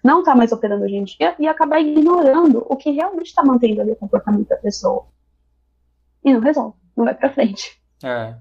[0.04, 3.80] não está mais operando hoje em dia, e acabar ignorando o que realmente está mantendo
[3.80, 5.06] ali o comportamento da pessoa.
[6.22, 7.80] E não resolve, não vai para frente.
[8.02, 8.34] É,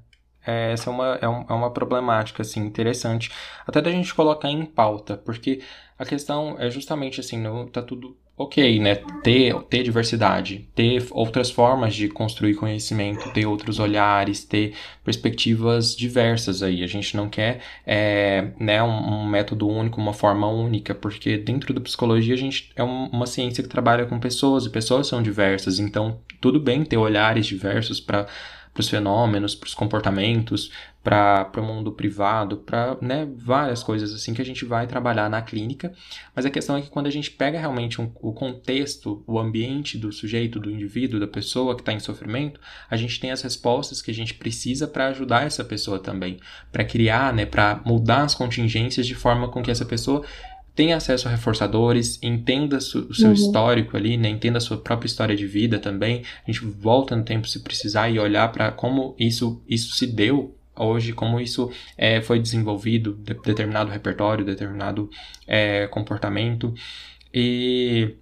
[0.46, 3.32] é, essa é uma, é, um, é, uma problemática, assim, interessante.
[3.66, 5.62] Até da gente colocar em pauta, porque
[6.04, 8.96] a questão é justamente assim, não tá tudo ok, né?
[9.24, 16.63] Ter, ter diversidade, ter outras formas de construir conhecimento, ter outros olhares, ter perspectivas diversas
[16.63, 16.84] aí.
[16.84, 21.74] A gente não quer é, né, um, um, método único, uma forma única, porque dentro
[21.74, 25.22] da psicologia a gente é um, uma ciência que trabalha com pessoas e pessoas são
[25.22, 28.28] diversas, então tudo bem ter olhares diversos para
[28.74, 30.72] para os fenômenos, para os comportamentos,
[31.04, 35.42] para o mundo privado, para né, várias coisas assim que a gente vai trabalhar na
[35.42, 35.94] clínica.
[36.34, 39.98] Mas a questão é que quando a gente pega realmente um, o contexto, o ambiente
[39.98, 42.60] do sujeito, do indivíduo, da pessoa que está em sofrimento,
[42.90, 46.40] a gente tem as respostas que a gente precisa para ajudar essa pessoa também,
[46.72, 50.24] para criar, né, para mudar as contingências de forma com que essa pessoa
[50.76, 53.34] tenha acesso a reforçadores, entenda o seu uhum.
[53.34, 54.30] histórico ali, né?
[54.30, 56.24] entenda a sua própria história de vida também.
[56.48, 60.56] A gente volta no tempo se precisar e olhar para como isso, isso se deu
[60.76, 65.10] hoje, como isso é, foi desenvolvido, de, determinado repertório, determinado
[65.48, 66.74] é, comportamento.
[67.34, 68.16] E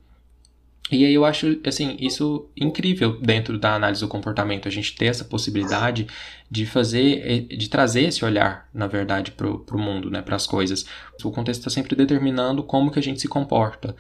[0.92, 5.06] e aí eu acho, assim, isso incrível dentro da análise do comportamento, a gente ter
[5.06, 6.06] essa possibilidade
[6.50, 10.46] de fazer, eh, de trazer esse olhar, na verdade, para o mundo, né, para as
[10.46, 10.86] coisas.
[11.24, 13.96] O contexto está sempre determinando como que a gente se comporta.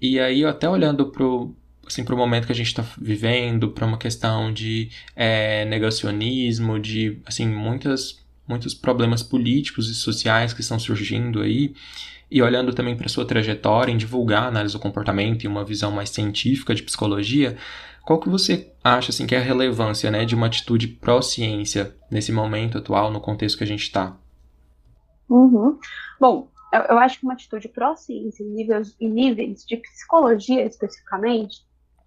[0.00, 1.24] E aí, até olhando para
[1.86, 7.18] assim, o momento que a gente está vivendo, para uma questão de é, negacionismo, de,
[7.26, 11.74] assim, muitas, muitos problemas políticos e sociais que estão surgindo aí,
[12.30, 16.10] e olhando também para sua trajetória em divulgar análise do comportamento e uma visão mais
[16.10, 17.56] científica de psicologia,
[18.04, 22.32] qual que você acha assim que é a relevância, né, de uma atitude pró-ciência nesse
[22.32, 24.16] momento atual, no contexto que a gente está?
[25.28, 25.78] Uhum.
[26.20, 31.64] Bom, eu, eu, acho que uma atitude pró-ciência em níveis, em níveis de psicologia especificamente,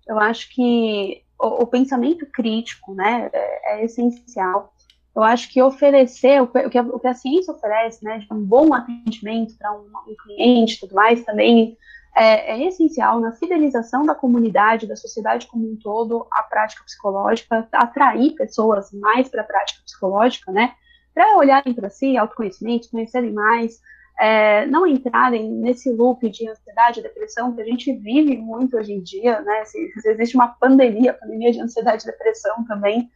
[0.07, 4.73] eu acho que o, o pensamento crítico, né, é, é essencial
[5.15, 8.43] eu acho que oferecer, o que, a, o que a ciência oferece, né, de um
[8.43, 11.77] bom atendimento para um, um, cliente e tudo mais, também
[12.15, 17.67] é, é, essencial na fidelização da comunidade, da sociedade como um todo, à prática psicológica,
[17.71, 20.73] atrair pessoas mais para a prática psicológica, né,
[21.13, 23.79] para olharem para si, autoconhecimento, conhecerem mais,
[24.19, 28.93] é, não entrarem nesse loop de ansiedade e depressão que a gente vive muito hoje
[28.93, 33.11] em dia, né, se, se existe uma pandemia, pandemia de ansiedade e depressão também,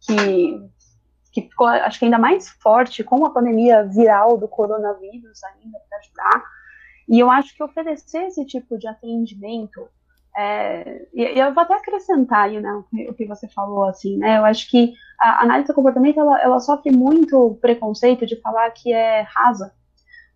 [0.00, 0.70] que
[1.32, 5.98] que ficou, acho que ainda mais forte com a pandemia viral do coronavírus ainda para
[5.98, 6.44] ajudar.
[7.08, 9.88] E eu acho que oferecer esse tipo de atendimento,
[10.36, 12.72] é, e, eu vou até acrescentar aí, né,
[13.08, 16.60] o que você falou, assim, né, eu acho que a análise do comportamento, ela, ela
[16.60, 19.72] sofre muito preconceito de falar que é rasa,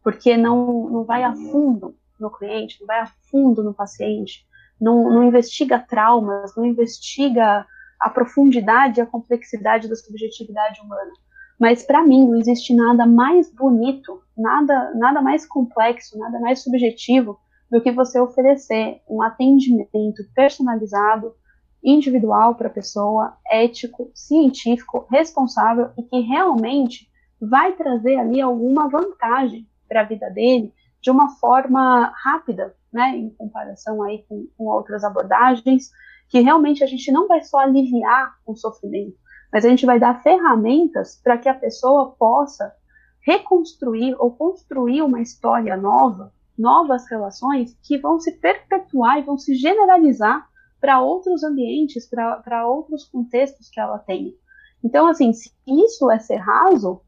[0.02, 4.46] porque não, não vai a fundo no cliente, não vai a fundo no paciente,
[4.80, 7.66] não, não investiga traumas, não investiga
[8.00, 11.12] a profundidade e a complexidade da subjetividade humana.
[11.58, 17.38] Mas para mim não existe nada mais bonito, nada, nada mais complexo, nada mais subjetivo
[17.70, 21.34] do que você oferecer um atendimento personalizado,
[21.82, 27.08] individual para a pessoa, ético, científico, responsável e que realmente
[27.40, 33.28] vai trazer ali alguma vantagem para a vida dele de uma forma rápida, né, em
[33.28, 35.90] comparação aí com, com outras abordagens,
[36.34, 39.16] que realmente a gente não vai só aliviar o sofrimento,
[39.52, 42.74] mas a gente vai dar ferramentas para que a pessoa possa
[43.20, 49.54] reconstruir ou construir uma história nova, novas relações que vão se perpetuar e vão se
[49.54, 50.44] generalizar
[50.80, 54.34] para outros ambientes, para outros contextos que ela tem.
[54.82, 57.00] Então, assim, se isso é ser raso,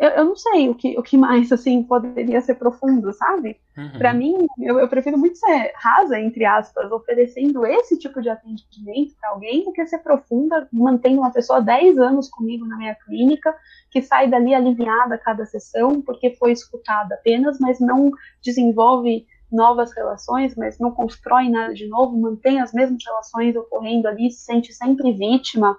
[0.00, 3.58] eu, eu não sei o que, o que mais, assim, poderia ser profundo, sabe?
[3.76, 3.98] Uhum.
[3.98, 9.14] Para mim, eu, eu, prefiro muito ser rasa, entre aspas, oferecendo esse tipo de atendimento
[9.20, 13.54] para alguém do que ser profunda, mantendo uma pessoa 10 anos comigo na minha clínica,
[13.90, 18.10] que sai dali aliviada a cada sessão, porque foi escutada apenas, mas não
[18.42, 24.30] desenvolve novas relações, mas não constrói nada de novo, mantém as mesmas relações ocorrendo ali,
[24.30, 25.76] se sente sempre vítima,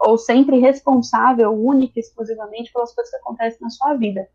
[0.00, 4.28] ou sempre responsável única e exclusivamente pelas coisas que acontecem na sua vida.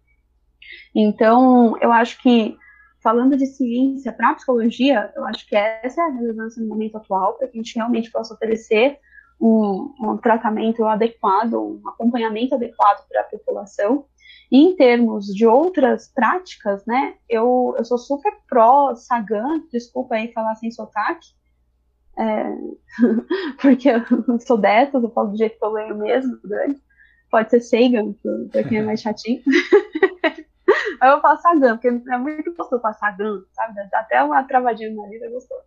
[0.95, 2.57] Então, eu acho que,
[3.01, 7.33] falando de ciência para psicologia, eu acho que essa é a relevância no momento atual,
[7.33, 8.99] para que a gente realmente possa oferecer
[9.39, 14.05] um, um tratamento adequado, um acompanhamento adequado para a população.
[14.51, 20.55] E em termos de outras práticas, né, eu, eu sou super pró-Sagan, desculpa aí falar
[20.55, 21.27] sem sotaque,
[22.17, 22.55] é,
[23.61, 26.37] porque eu sou dessas, eu falo do jeito que eu ganho mesmo.
[27.29, 28.13] Pode ser Sagan,
[28.51, 29.41] pra quem é mais chatinho.
[31.01, 33.89] Aí eu falo Sagan, porque é muito gostoso falar Sagan, sabe?
[33.89, 35.63] Dá até uma travadinha na vida, é gostoso.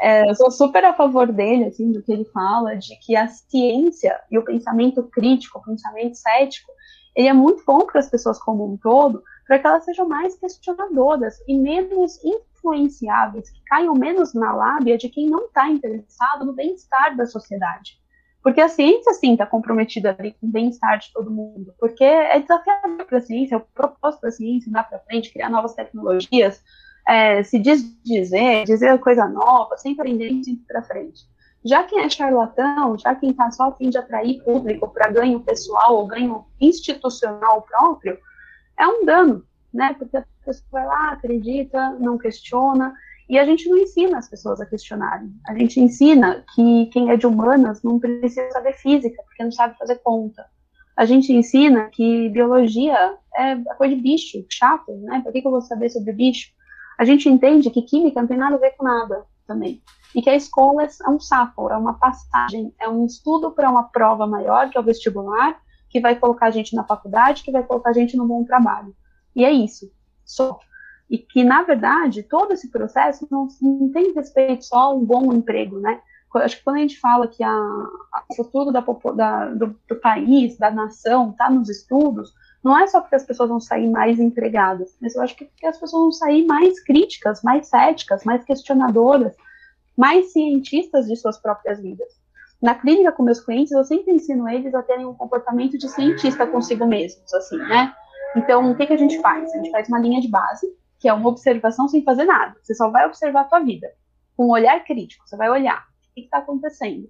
[0.00, 3.26] É, eu sou super a favor dele, assim, do que ele fala, de que a
[3.28, 6.70] ciência e o pensamento crítico, o pensamento cético,
[7.14, 10.36] ele é muito bom para as pessoas como um todo, para que elas sejam mais
[10.38, 12.22] questionadoras e menos
[12.66, 17.98] influenciáveis, que caiam menos na lábia de quem não está interessado no bem-estar da sociedade.
[18.42, 21.74] Porque a ciência, sim, está comprometida ali com o bem-estar de todo mundo.
[21.78, 25.50] Porque é desafiador para a ciência, é o propósito da ciência, andar para frente, criar
[25.50, 26.62] novas tecnologias,
[27.08, 31.24] é, se dizer, dizer coisa nova, sempre aprender sempre para frente.
[31.64, 35.40] Já quem é charlatão, já quem está só a fim de atrair público para ganho
[35.40, 38.16] pessoal ou ganho institucional próprio,
[38.78, 39.44] é um dano,
[39.76, 39.94] né?
[39.98, 42.94] Porque a pessoa vai lá, acredita, não questiona,
[43.28, 45.32] e a gente não ensina as pessoas a questionarem.
[45.46, 49.76] A gente ensina que quem é de humanas não precisa saber física, porque não sabe
[49.76, 50.46] fazer conta.
[50.96, 55.20] A gente ensina que biologia é coisa de bicho, chato, né?
[55.20, 56.50] Por que, eu vou saber sobre bicho?
[56.98, 59.82] A gente entende que química não tem nada a ver com nada também.
[60.14, 63.84] E que a escola é um saco, é uma passagem, é um estudo para uma
[63.84, 65.60] prova maior, que é o vestibular,
[65.90, 68.94] que vai colocar a gente na faculdade, que vai colocar a gente no bom trabalho.
[69.36, 69.92] E é isso.
[70.24, 70.58] Só.
[71.08, 75.32] E que, na verdade, todo esse processo não, não tem respeito só a um bom
[75.32, 76.00] emprego, né?
[76.34, 80.70] Acho que quando a gente fala que o futuro da, da, do, do, país, da
[80.70, 85.14] nação, está nos estudos, não é só porque as pessoas vão sair mais empregadas, mas
[85.14, 89.34] eu acho que porque as pessoas vão sair mais críticas, mais céticas, mais questionadoras,
[89.96, 92.08] mais cientistas de suas próprias vidas.
[92.60, 96.46] Na clínica com meus clientes, eu sempre ensino eles a terem um comportamento de cientista
[96.46, 97.94] consigo mesmos, assim, né?
[98.36, 99.52] Então, o que, que a gente faz?
[99.52, 100.66] A gente faz uma linha de base,
[100.98, 102.56] que é uma observação sem fazer nada.
[102.62, 103.88] Você só vai observar a tua vida,
[104.36, 105.26] com um olhar crítico.
[105.26, 105.78] Você vai olhar
[106.10, 107.08] o que está acontecendo.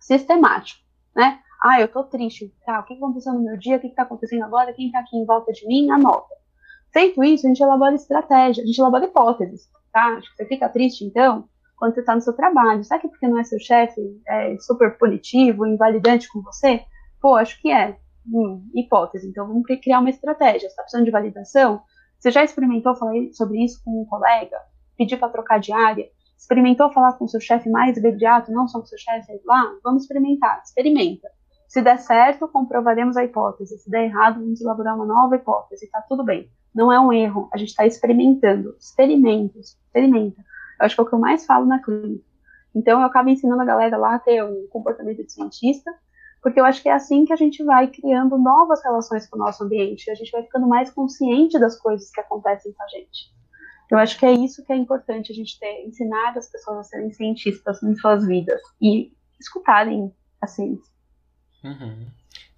[0.00, 0.82] Sistemático,
[1.14, 1.40] né?
[1.62, 2.54] Ah, eu tô triste.
[2.64, 3.76] Tá, o que aconteceu no meu dia?
[3.76, 4.72] O que está acontecendo agora?
[4.72, 5.90] Quem está aqui em volta de mim?
[5.90, 6.34] Anota.
[6.92, 10.20] Feito isso, a gente elabora estratégia, a gente elabora hipóteses, tá?
[10.20, 12.84] Você fica triste, então, quando você está no seu trabalho.
[12.84, 16.84] Sabe que porque não é seu chefe é super punitivo, invalidante com você?
[17.20, 17.96] Pô, acho que é.
[18.32, 19.28] Hum, hipótese.
[19.28, 20.60] Então, vamos criar uma estratégia.
[20.60, 21.82] Você está precisando de validação?
[22.18, 24.58] Você já experimentou falar sobre isso com um colega?
[24.96, 26.08] Pedir para trocar de área?
[26.36, 29.72] Experimentou falar com seu chefe mais imediato, não só com seu chefe lá?
[29.82, 30.60] Vamos experimentar.
[30.64, 31.28] Experimenta.
[31.66, 33.78] Se der certo, comprovaremos a hipótese.
[33.78, 35.84] Se der errado, vamos elaborar uma nova hipótese.
[35.84, 36.50] Está tudo bem.
[36.74, 37.48] Não é um erro.
[37.52, 38.74] A gente está experimentando.
[38.78, 39.58] Experimenta.
[39.58, 40.40] Experimenta.
[40.80, 42.24] Eu acho que é o que eu mais falo na clínica.
[42.74, 45.90] Então, eu acabo ensinando a galera lá a ter um comportamento de cientista,
[46.42, 49.38] porque eu acho que é assim que a gente vai criando novas relações com o
[49.40, 53.32] nosso ambiente, a gente vai ficando mais consciente das coisas que acontecem com a gente.
[53.90, 56.82] Eu acho que é isso que é importante a gente ter, ensinar as pessoas a
[56.84, 60.92] serem cientistas em suas vidas e escutarem a ciência.
[61.64, 62.06] Uhum.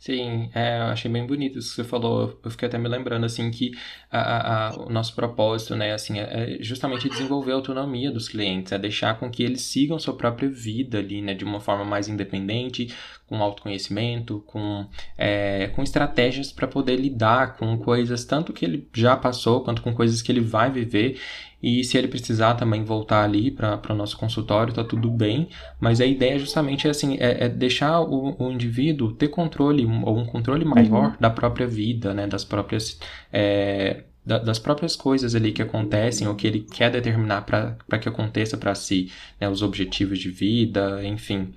[0.00, 2.40] Sim, é, eu achei bem bonito isso que você falou.
[2.42, 3.72] Eu fiquei até me lembrando, assim, que
[4.10, 8.72] a, a, o nosso propósito, né, assim, é, é justamente desenvolver a autonomia dos clientes,
[8.72, 12.08] é deixar com que eles sigam sua própria vida ali, né, de uma forma mais
[12.08, 12.88] independente,
[13.26, 14.88] com autoconhecimento, com,
[15.18, 19.94] é, com estratégias para poder lidar com coisas tanto que ele já passou, quanto com
[19.94, 21.20] coisas que ele vai viver.
[21.62, 25.48] E se ele precisar também voltar ali para o nosso consultório, tá tudo bem.
[25.78, 30.18] Mas a ideia justamente é assim, é, é deixar o, o, indivíduo ter controle, ou
[30.18, 31.16] um controle maior uhum.
[31.20, 32.26] da própria vida, né?
[32.26, 32.98] Das próprias.
[33.32, 38.56] É, das próprias coisas ali que acontecem ou que ele quer determinar para que aconteça
[38.56, 41.52] para si, né, os objetivos de vida, enfim.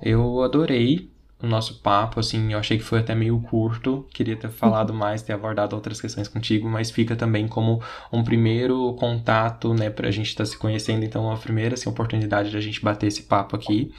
[0.00, 1.10] Eu adorei
[1.42, 5.22] o nosso papo, assim, eu achei que foi até meio curto, queria ter falado mais,
[5.22, 7.82] ter abordado outras questões contigo, mas fica também como
[8.12, 12.50] um primeiro contato, né, pra gente estar tá se conhecendo, então uma primeira, assim, oportunidade
[12.50, 13.92] de a gente bater esse papo aqui.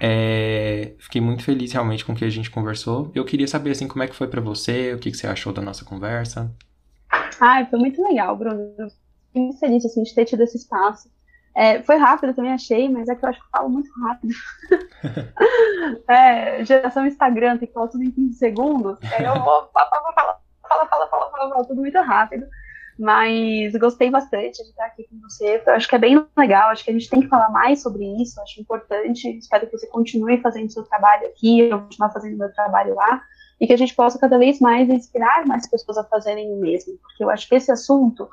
[0.00, 3.10] É, fiquei muito feliz realmente com o que a gente conversou.
[3.14, 5.52] Eu queria saber, assim, como é que foi para você, o que, que você achou
[5.52, 6.54] da nossa conversa.
[7.40, 8.74] Ah, foi muito legal, Bruno.
[9.28, 11.08] Fiquei muito feliz, assim, de ter tido esse espaço.
[11.56, 14.34] É, foi rápido, também achei, mas é que eu acho que eu falo muito rápido.
[16.06, 18.98] é, geração Instagram, tem que falar tudo em 15 segundos.
[19.02, 22.46] Aí eu vou fala, fala, fala, fala, fala, fala, fala, tudo muito rápido.
[22.98, 25.62] Mas gostei bastante de estar aqui com você.
[25.66, 28.04] Eu acho que é bem legal, acho que a gente tem que falar mais sobre
[28.20, 29.26] isso, acho importante.
[29.38, 33.22] Espero que você continue fazendo seu trabalho aqui, eu continuar fazendo meu trabalho lá,
[33.58, 36.98] e que a gente possa cada vez mais inspirar mais pessoas a fazerem o mesmo.
[36.98, 38.28] Porque eu acho que esse assunto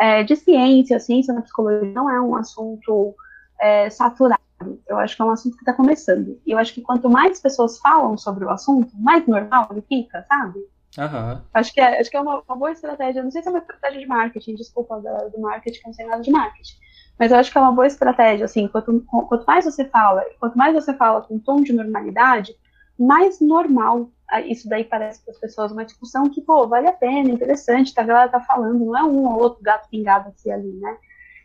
[0.00, 3.14] é, de ciência, ciência na psicologia não é um assunto
[3.60, 4.40] é, saturado.
[4.88, 6.40] Eu acho que é um assunto que está começando.
[6.46, 10.24] E eu acho que quanto mais pessoas falam sobre o assunto, mais normal ele fica,
[10.26, 10.58] sabe?
[10.98, 11.40] Uhum.
[11.52, 13.22] Acho que é, acho que é uma, uma, boa estratégia.
[13.22, 16.06] Não sei se é uma estratégia de marketing, desculpa da, do marketing, que não sei
[16.06, 16.76] nada de marketing.
[17.18, 20.56] Mas eu acho que é uma boa estratégia, assim, quanto, quanto mais você fala, quanto
[20.56, 22.54] mais você fala com um tom de normalidade,
[22.98, 24.10] mais normal
[24.46, 28.02] isso daí parece para as pessoas uma discussão que, pô, vale a pena, interessante, tá,
[28.02, 30.96] a galera tá falando, não é um ou outro gato pingado aqui ali, né?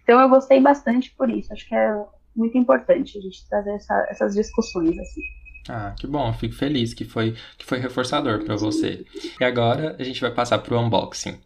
[0.03, 2.05] Então eu gostei bastante por isso, acho que é
[2.35, 5.21] muito importante a gente trazer essa, essas discussões, assim.
[5.67, 9.03] Ah, que bom, fico feliz que foi, que foi reforçador para você.
[9.39, 11.39] E agora a gente vai passar para o unboxing.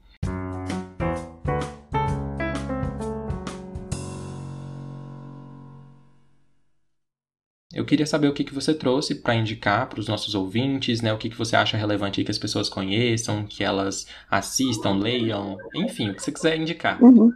[7.79, 11.13] Eu queria saber o que, que você trouxe para indicar para os nossos ouvintes, né?
[11.13, 16.09] O que, que você acha relevante que as pessoas conheçam, que elas assistam, leiam, enfim,
[16.09, 17.01] o que você quiser indicar.
[17.01, 17.31] Uhum.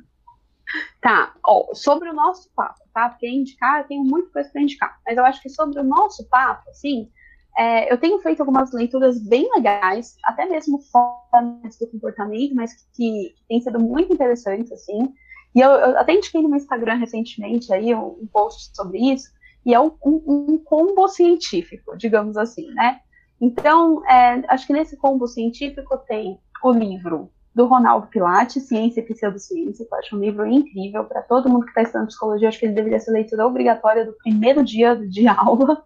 [1.00, 3.08] Tá, ó, sobre o nosso papo, tá?
[3.08, 6.28] Porque indicar, eu tenho muita coisa para indicar, mas eu acho que sobre o nosso
[6.28, 7.10] papo, assim,
[7.58, 11.42] é, eu tenho feito algumas leituras bem legais, até mesmo fora
[11.80, 15.14] do comportamento, mas que, que, tem sido muito interessantes, assim.
[15.56, 19.32] E eu, eu, até indiquei no meu Instagram recentemente aí um, um post sobre isso,
[19.66, 23.00] e é um, um, combo científico, digamos assim, né?
[23.40, 29.04] Então, é, acho que nesse combo científico tem o livro do Ronaldo Pilates, Ciência e
[29.04, 32.60] Pseudociência, que eu acho um livro incrível para todo mundo que está estudando psicologia, acho
[32.60, 35.84] que ele deveria ser leitura obrigatória do primeiro dia de aula,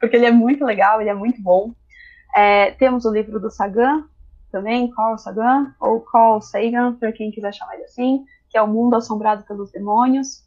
[0.00, 1.72] porque ele é muito legal, ele é muito bom.
[2.34, 4.04] É, temos o livro do Sagan,
[4.54, 8.68] também, Carl Sagan, ou Carl Sagan, para quem quiser chamar ele assim, que é O
[8.68, 10.43] Mundo Assombrado pelos Demônios.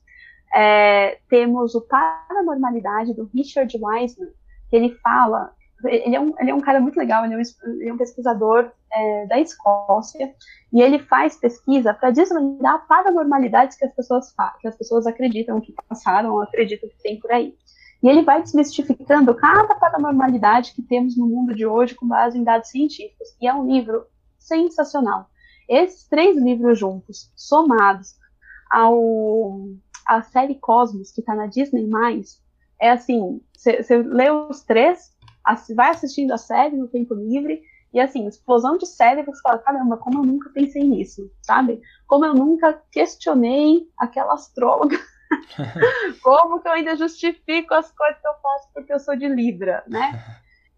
[0.54, 4.30] É, temos o Paranormalidade, do Richard Wiseman,
[4.70, 5.52] que ele fala,
[5.86, 7.42] ele é um, ele é um cara muito legal, ele é um,
[7.80, 10.34] ele é um pesquisador é, da Escócia,
[10.72, 15.74] e ele faz pesquisa para desvendar paranormalidades que as pessoas que as pessoas acreditam que
[15.88, 17.56] passaram ou acreditam que tem por aí.
[18.02, 22.44] E ele vai desmistificando cada paranormalidade que temos no mundo de hoje com base em
[22.44, 23.30] dados científicos.
[23.42, 24.06] E é um livro
[24.38, 25.28] sensacional.
[25.68, 28.16] Esses três livros juntos, somados
[28.70, 29.68] ao
[30.08, 31.88] a série Cosmos, que tá na Disney+,
[32.80, 35.16] é assim, você lê os três,
[35.76, 37.62] vai assistindo a série no tempo livre,
[37.94, 41.82] e assim, explosão de cérebro, você fala, caramba, como eu nunca pensei nisso, sabe?
[42.06, 44.98] Como eu nunca questionei aquela astróloga.
[46.24, 49.84] como que eu ainda justifico as coisas que eu faço porque eu sou de Libra,
[49.88, 50.24] né?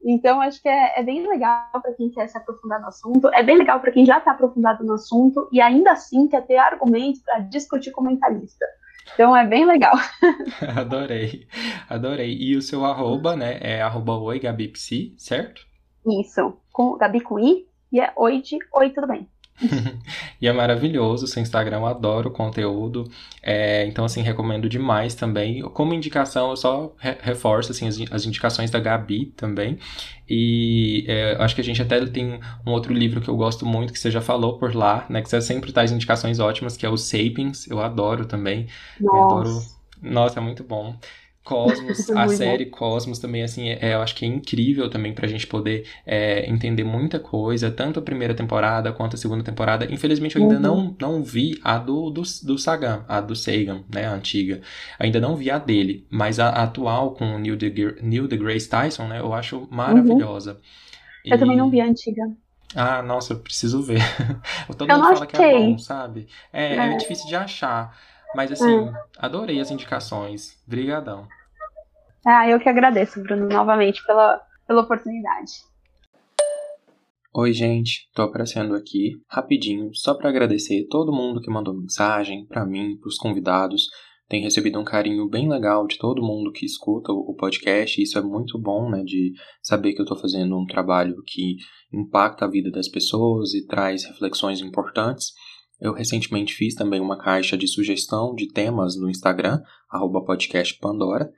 [0.04, 3.44] Então, acho que é, é bem legal para quem quer se aprofundar no assunto, é
[3.44, 7.22] bem legal para quem já está aprofundado no assunto e ainda assim quer ter argumentos
[7.22, 8.66] para discutir com o mentalista.
[9.14, 9.96] Então é bem legal.
[10.76, 11.48] adorei,
[11.90, 12.38] adorei.
[12.40, 15.68] E o seu arroba, né, é arroba oi Gabipsi, certo?
[16.06, 19.28] Isso, com Gabi com I e é oi de oi, tudo bem.
[20.42, 23.10] e é maravilhoso, seu Instagram, eu adoro o conteúdo.
[23.42, 25.62] É, então, assim, recomendo demais também.
[25.62, 29.78] Como indicação, eu só re reforço assim, as, as, indicações da Gabi também.
[30.28, 33.92] E é, acho que a gente até tem um outro livro que eu gosto muito,
[33.92, 35.22] que você já falou por lá, né?
[35.22, 37.68] Que você sempre traz indicações ótimas, que é o Sapiens.
[37.70, 38.68] Eu adoro também.
[39.00, 39.18] Nossa.
[39.18, 39.80] Eu adoro...
[40.02, 40.96] Nossa, é muito bom.
[41.50, 45.48] Cosmos, a série Cosmos também, assim, é, eu acho que é incrível também pra gente
[45.48, 49.92] poder é, entender muita coisa, tanto a primeira temporada quanto a segunda temporada.
[49.92, 50.96] Infelizmente, eu ainda uhum.
[51.00, 54.62] não, não vi a do, do, do Sagan, a do Sagan, né, a antiga.
[55.00, 58.70] Ainda não vi a dele, mas a, a atual com o Neil, de, Neil deGrasse
[58.70, 60.52] Tyson, né, eu acho maravilhosa.
[60.52, 60.60] Uhum.
[61.26, 61.40] Eu e...
[61.40, 62.30] também não vi a antiga.
[62.76, 64.02] Ah, nossa, eu preciso ver.
[64.78, 66.28] Todo eu mundo fala que é bom, sabe?
[66.54, 66.94] É, é.
[66.94, 67.98] é difícil de achar.
[68.36, 68.94] Mas assim, é.
[69.18, 70.56] adorei as indicações.
[70.68, 71.28] Brigadão.
[72.26, 75.52] Ah, eu que agradeço, Bruno, novamente pela, pela oportunidade.
[77.34, 82.66] Oi, gente, tô aparecendo aqui rapidinho só para agradecer todo mundo que mandou mensagem para
[82.66, 83.88] mim, para os convidados.
[84.28, 88.00] Tem recebido um carinho bem legal de todo mundo que escuta o podcast.
[88.00, 91.56] E isso é muito bom, né, de saber que eu tô fazendo um trabalho que
[91.94, 95.32] impacta a vida das pessoas e traz reflexões importantes.
[95.80, 99.62] Eu recentemente fiz também uma caixa de sugestão de temas no Instagram,
[100.26, 101.32] podcastpandora,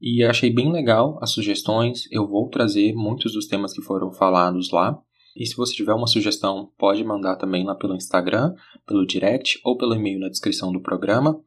[0.00, 2.02] e achei bem legal as sugestões.
[2.10, 4.98] Eu vou trazer muitos dos temas que foram falados lá.
[5.36, 8.54] E se você tiver uma sugestão, pode mandar também lá pelo Instagram,
[8.86, 11.38] pelo direct ou pelo e-mail na descrição do programa.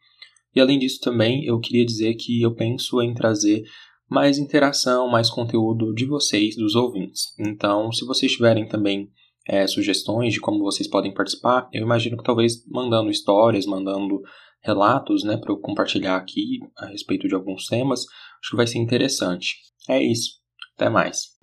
[0.56, 3.64] E além disso também, eu queria dizer que eu penso em trazer
[4.10, 7.34] mais interação, mais conteúdo de vocês, dos ouvintes.
[7.40, 9.10] Então, se vocês tiverem também
[9.48, 14.22] é, sugestões de como vocês podem participar, eu imagino que talvez mandando histórias, mandando
[14.62, 18.02] relatos, né, para eu compartilhar aqui a respeito de alguns temas,
[18.42, 19.56] acho que vai ser interessante.
[19.90, 20.40] É isso.
[20.76, 21.40] Até mais.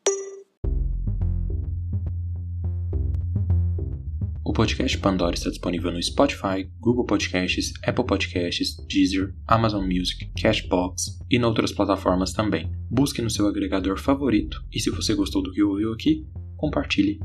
[4.45, 11.19] O podcast Pandora está disponível no Spotify, Google Podcasts, Apple Podcasts, Deezer, Amazon Music, Cashbox
[11.29, 12.71] e outras plataformas também.
[12.89, 16.25] Busque no seu agregador favorito e se você gostou do que ouviu aqui,
[16.57, 17.19] compartilhe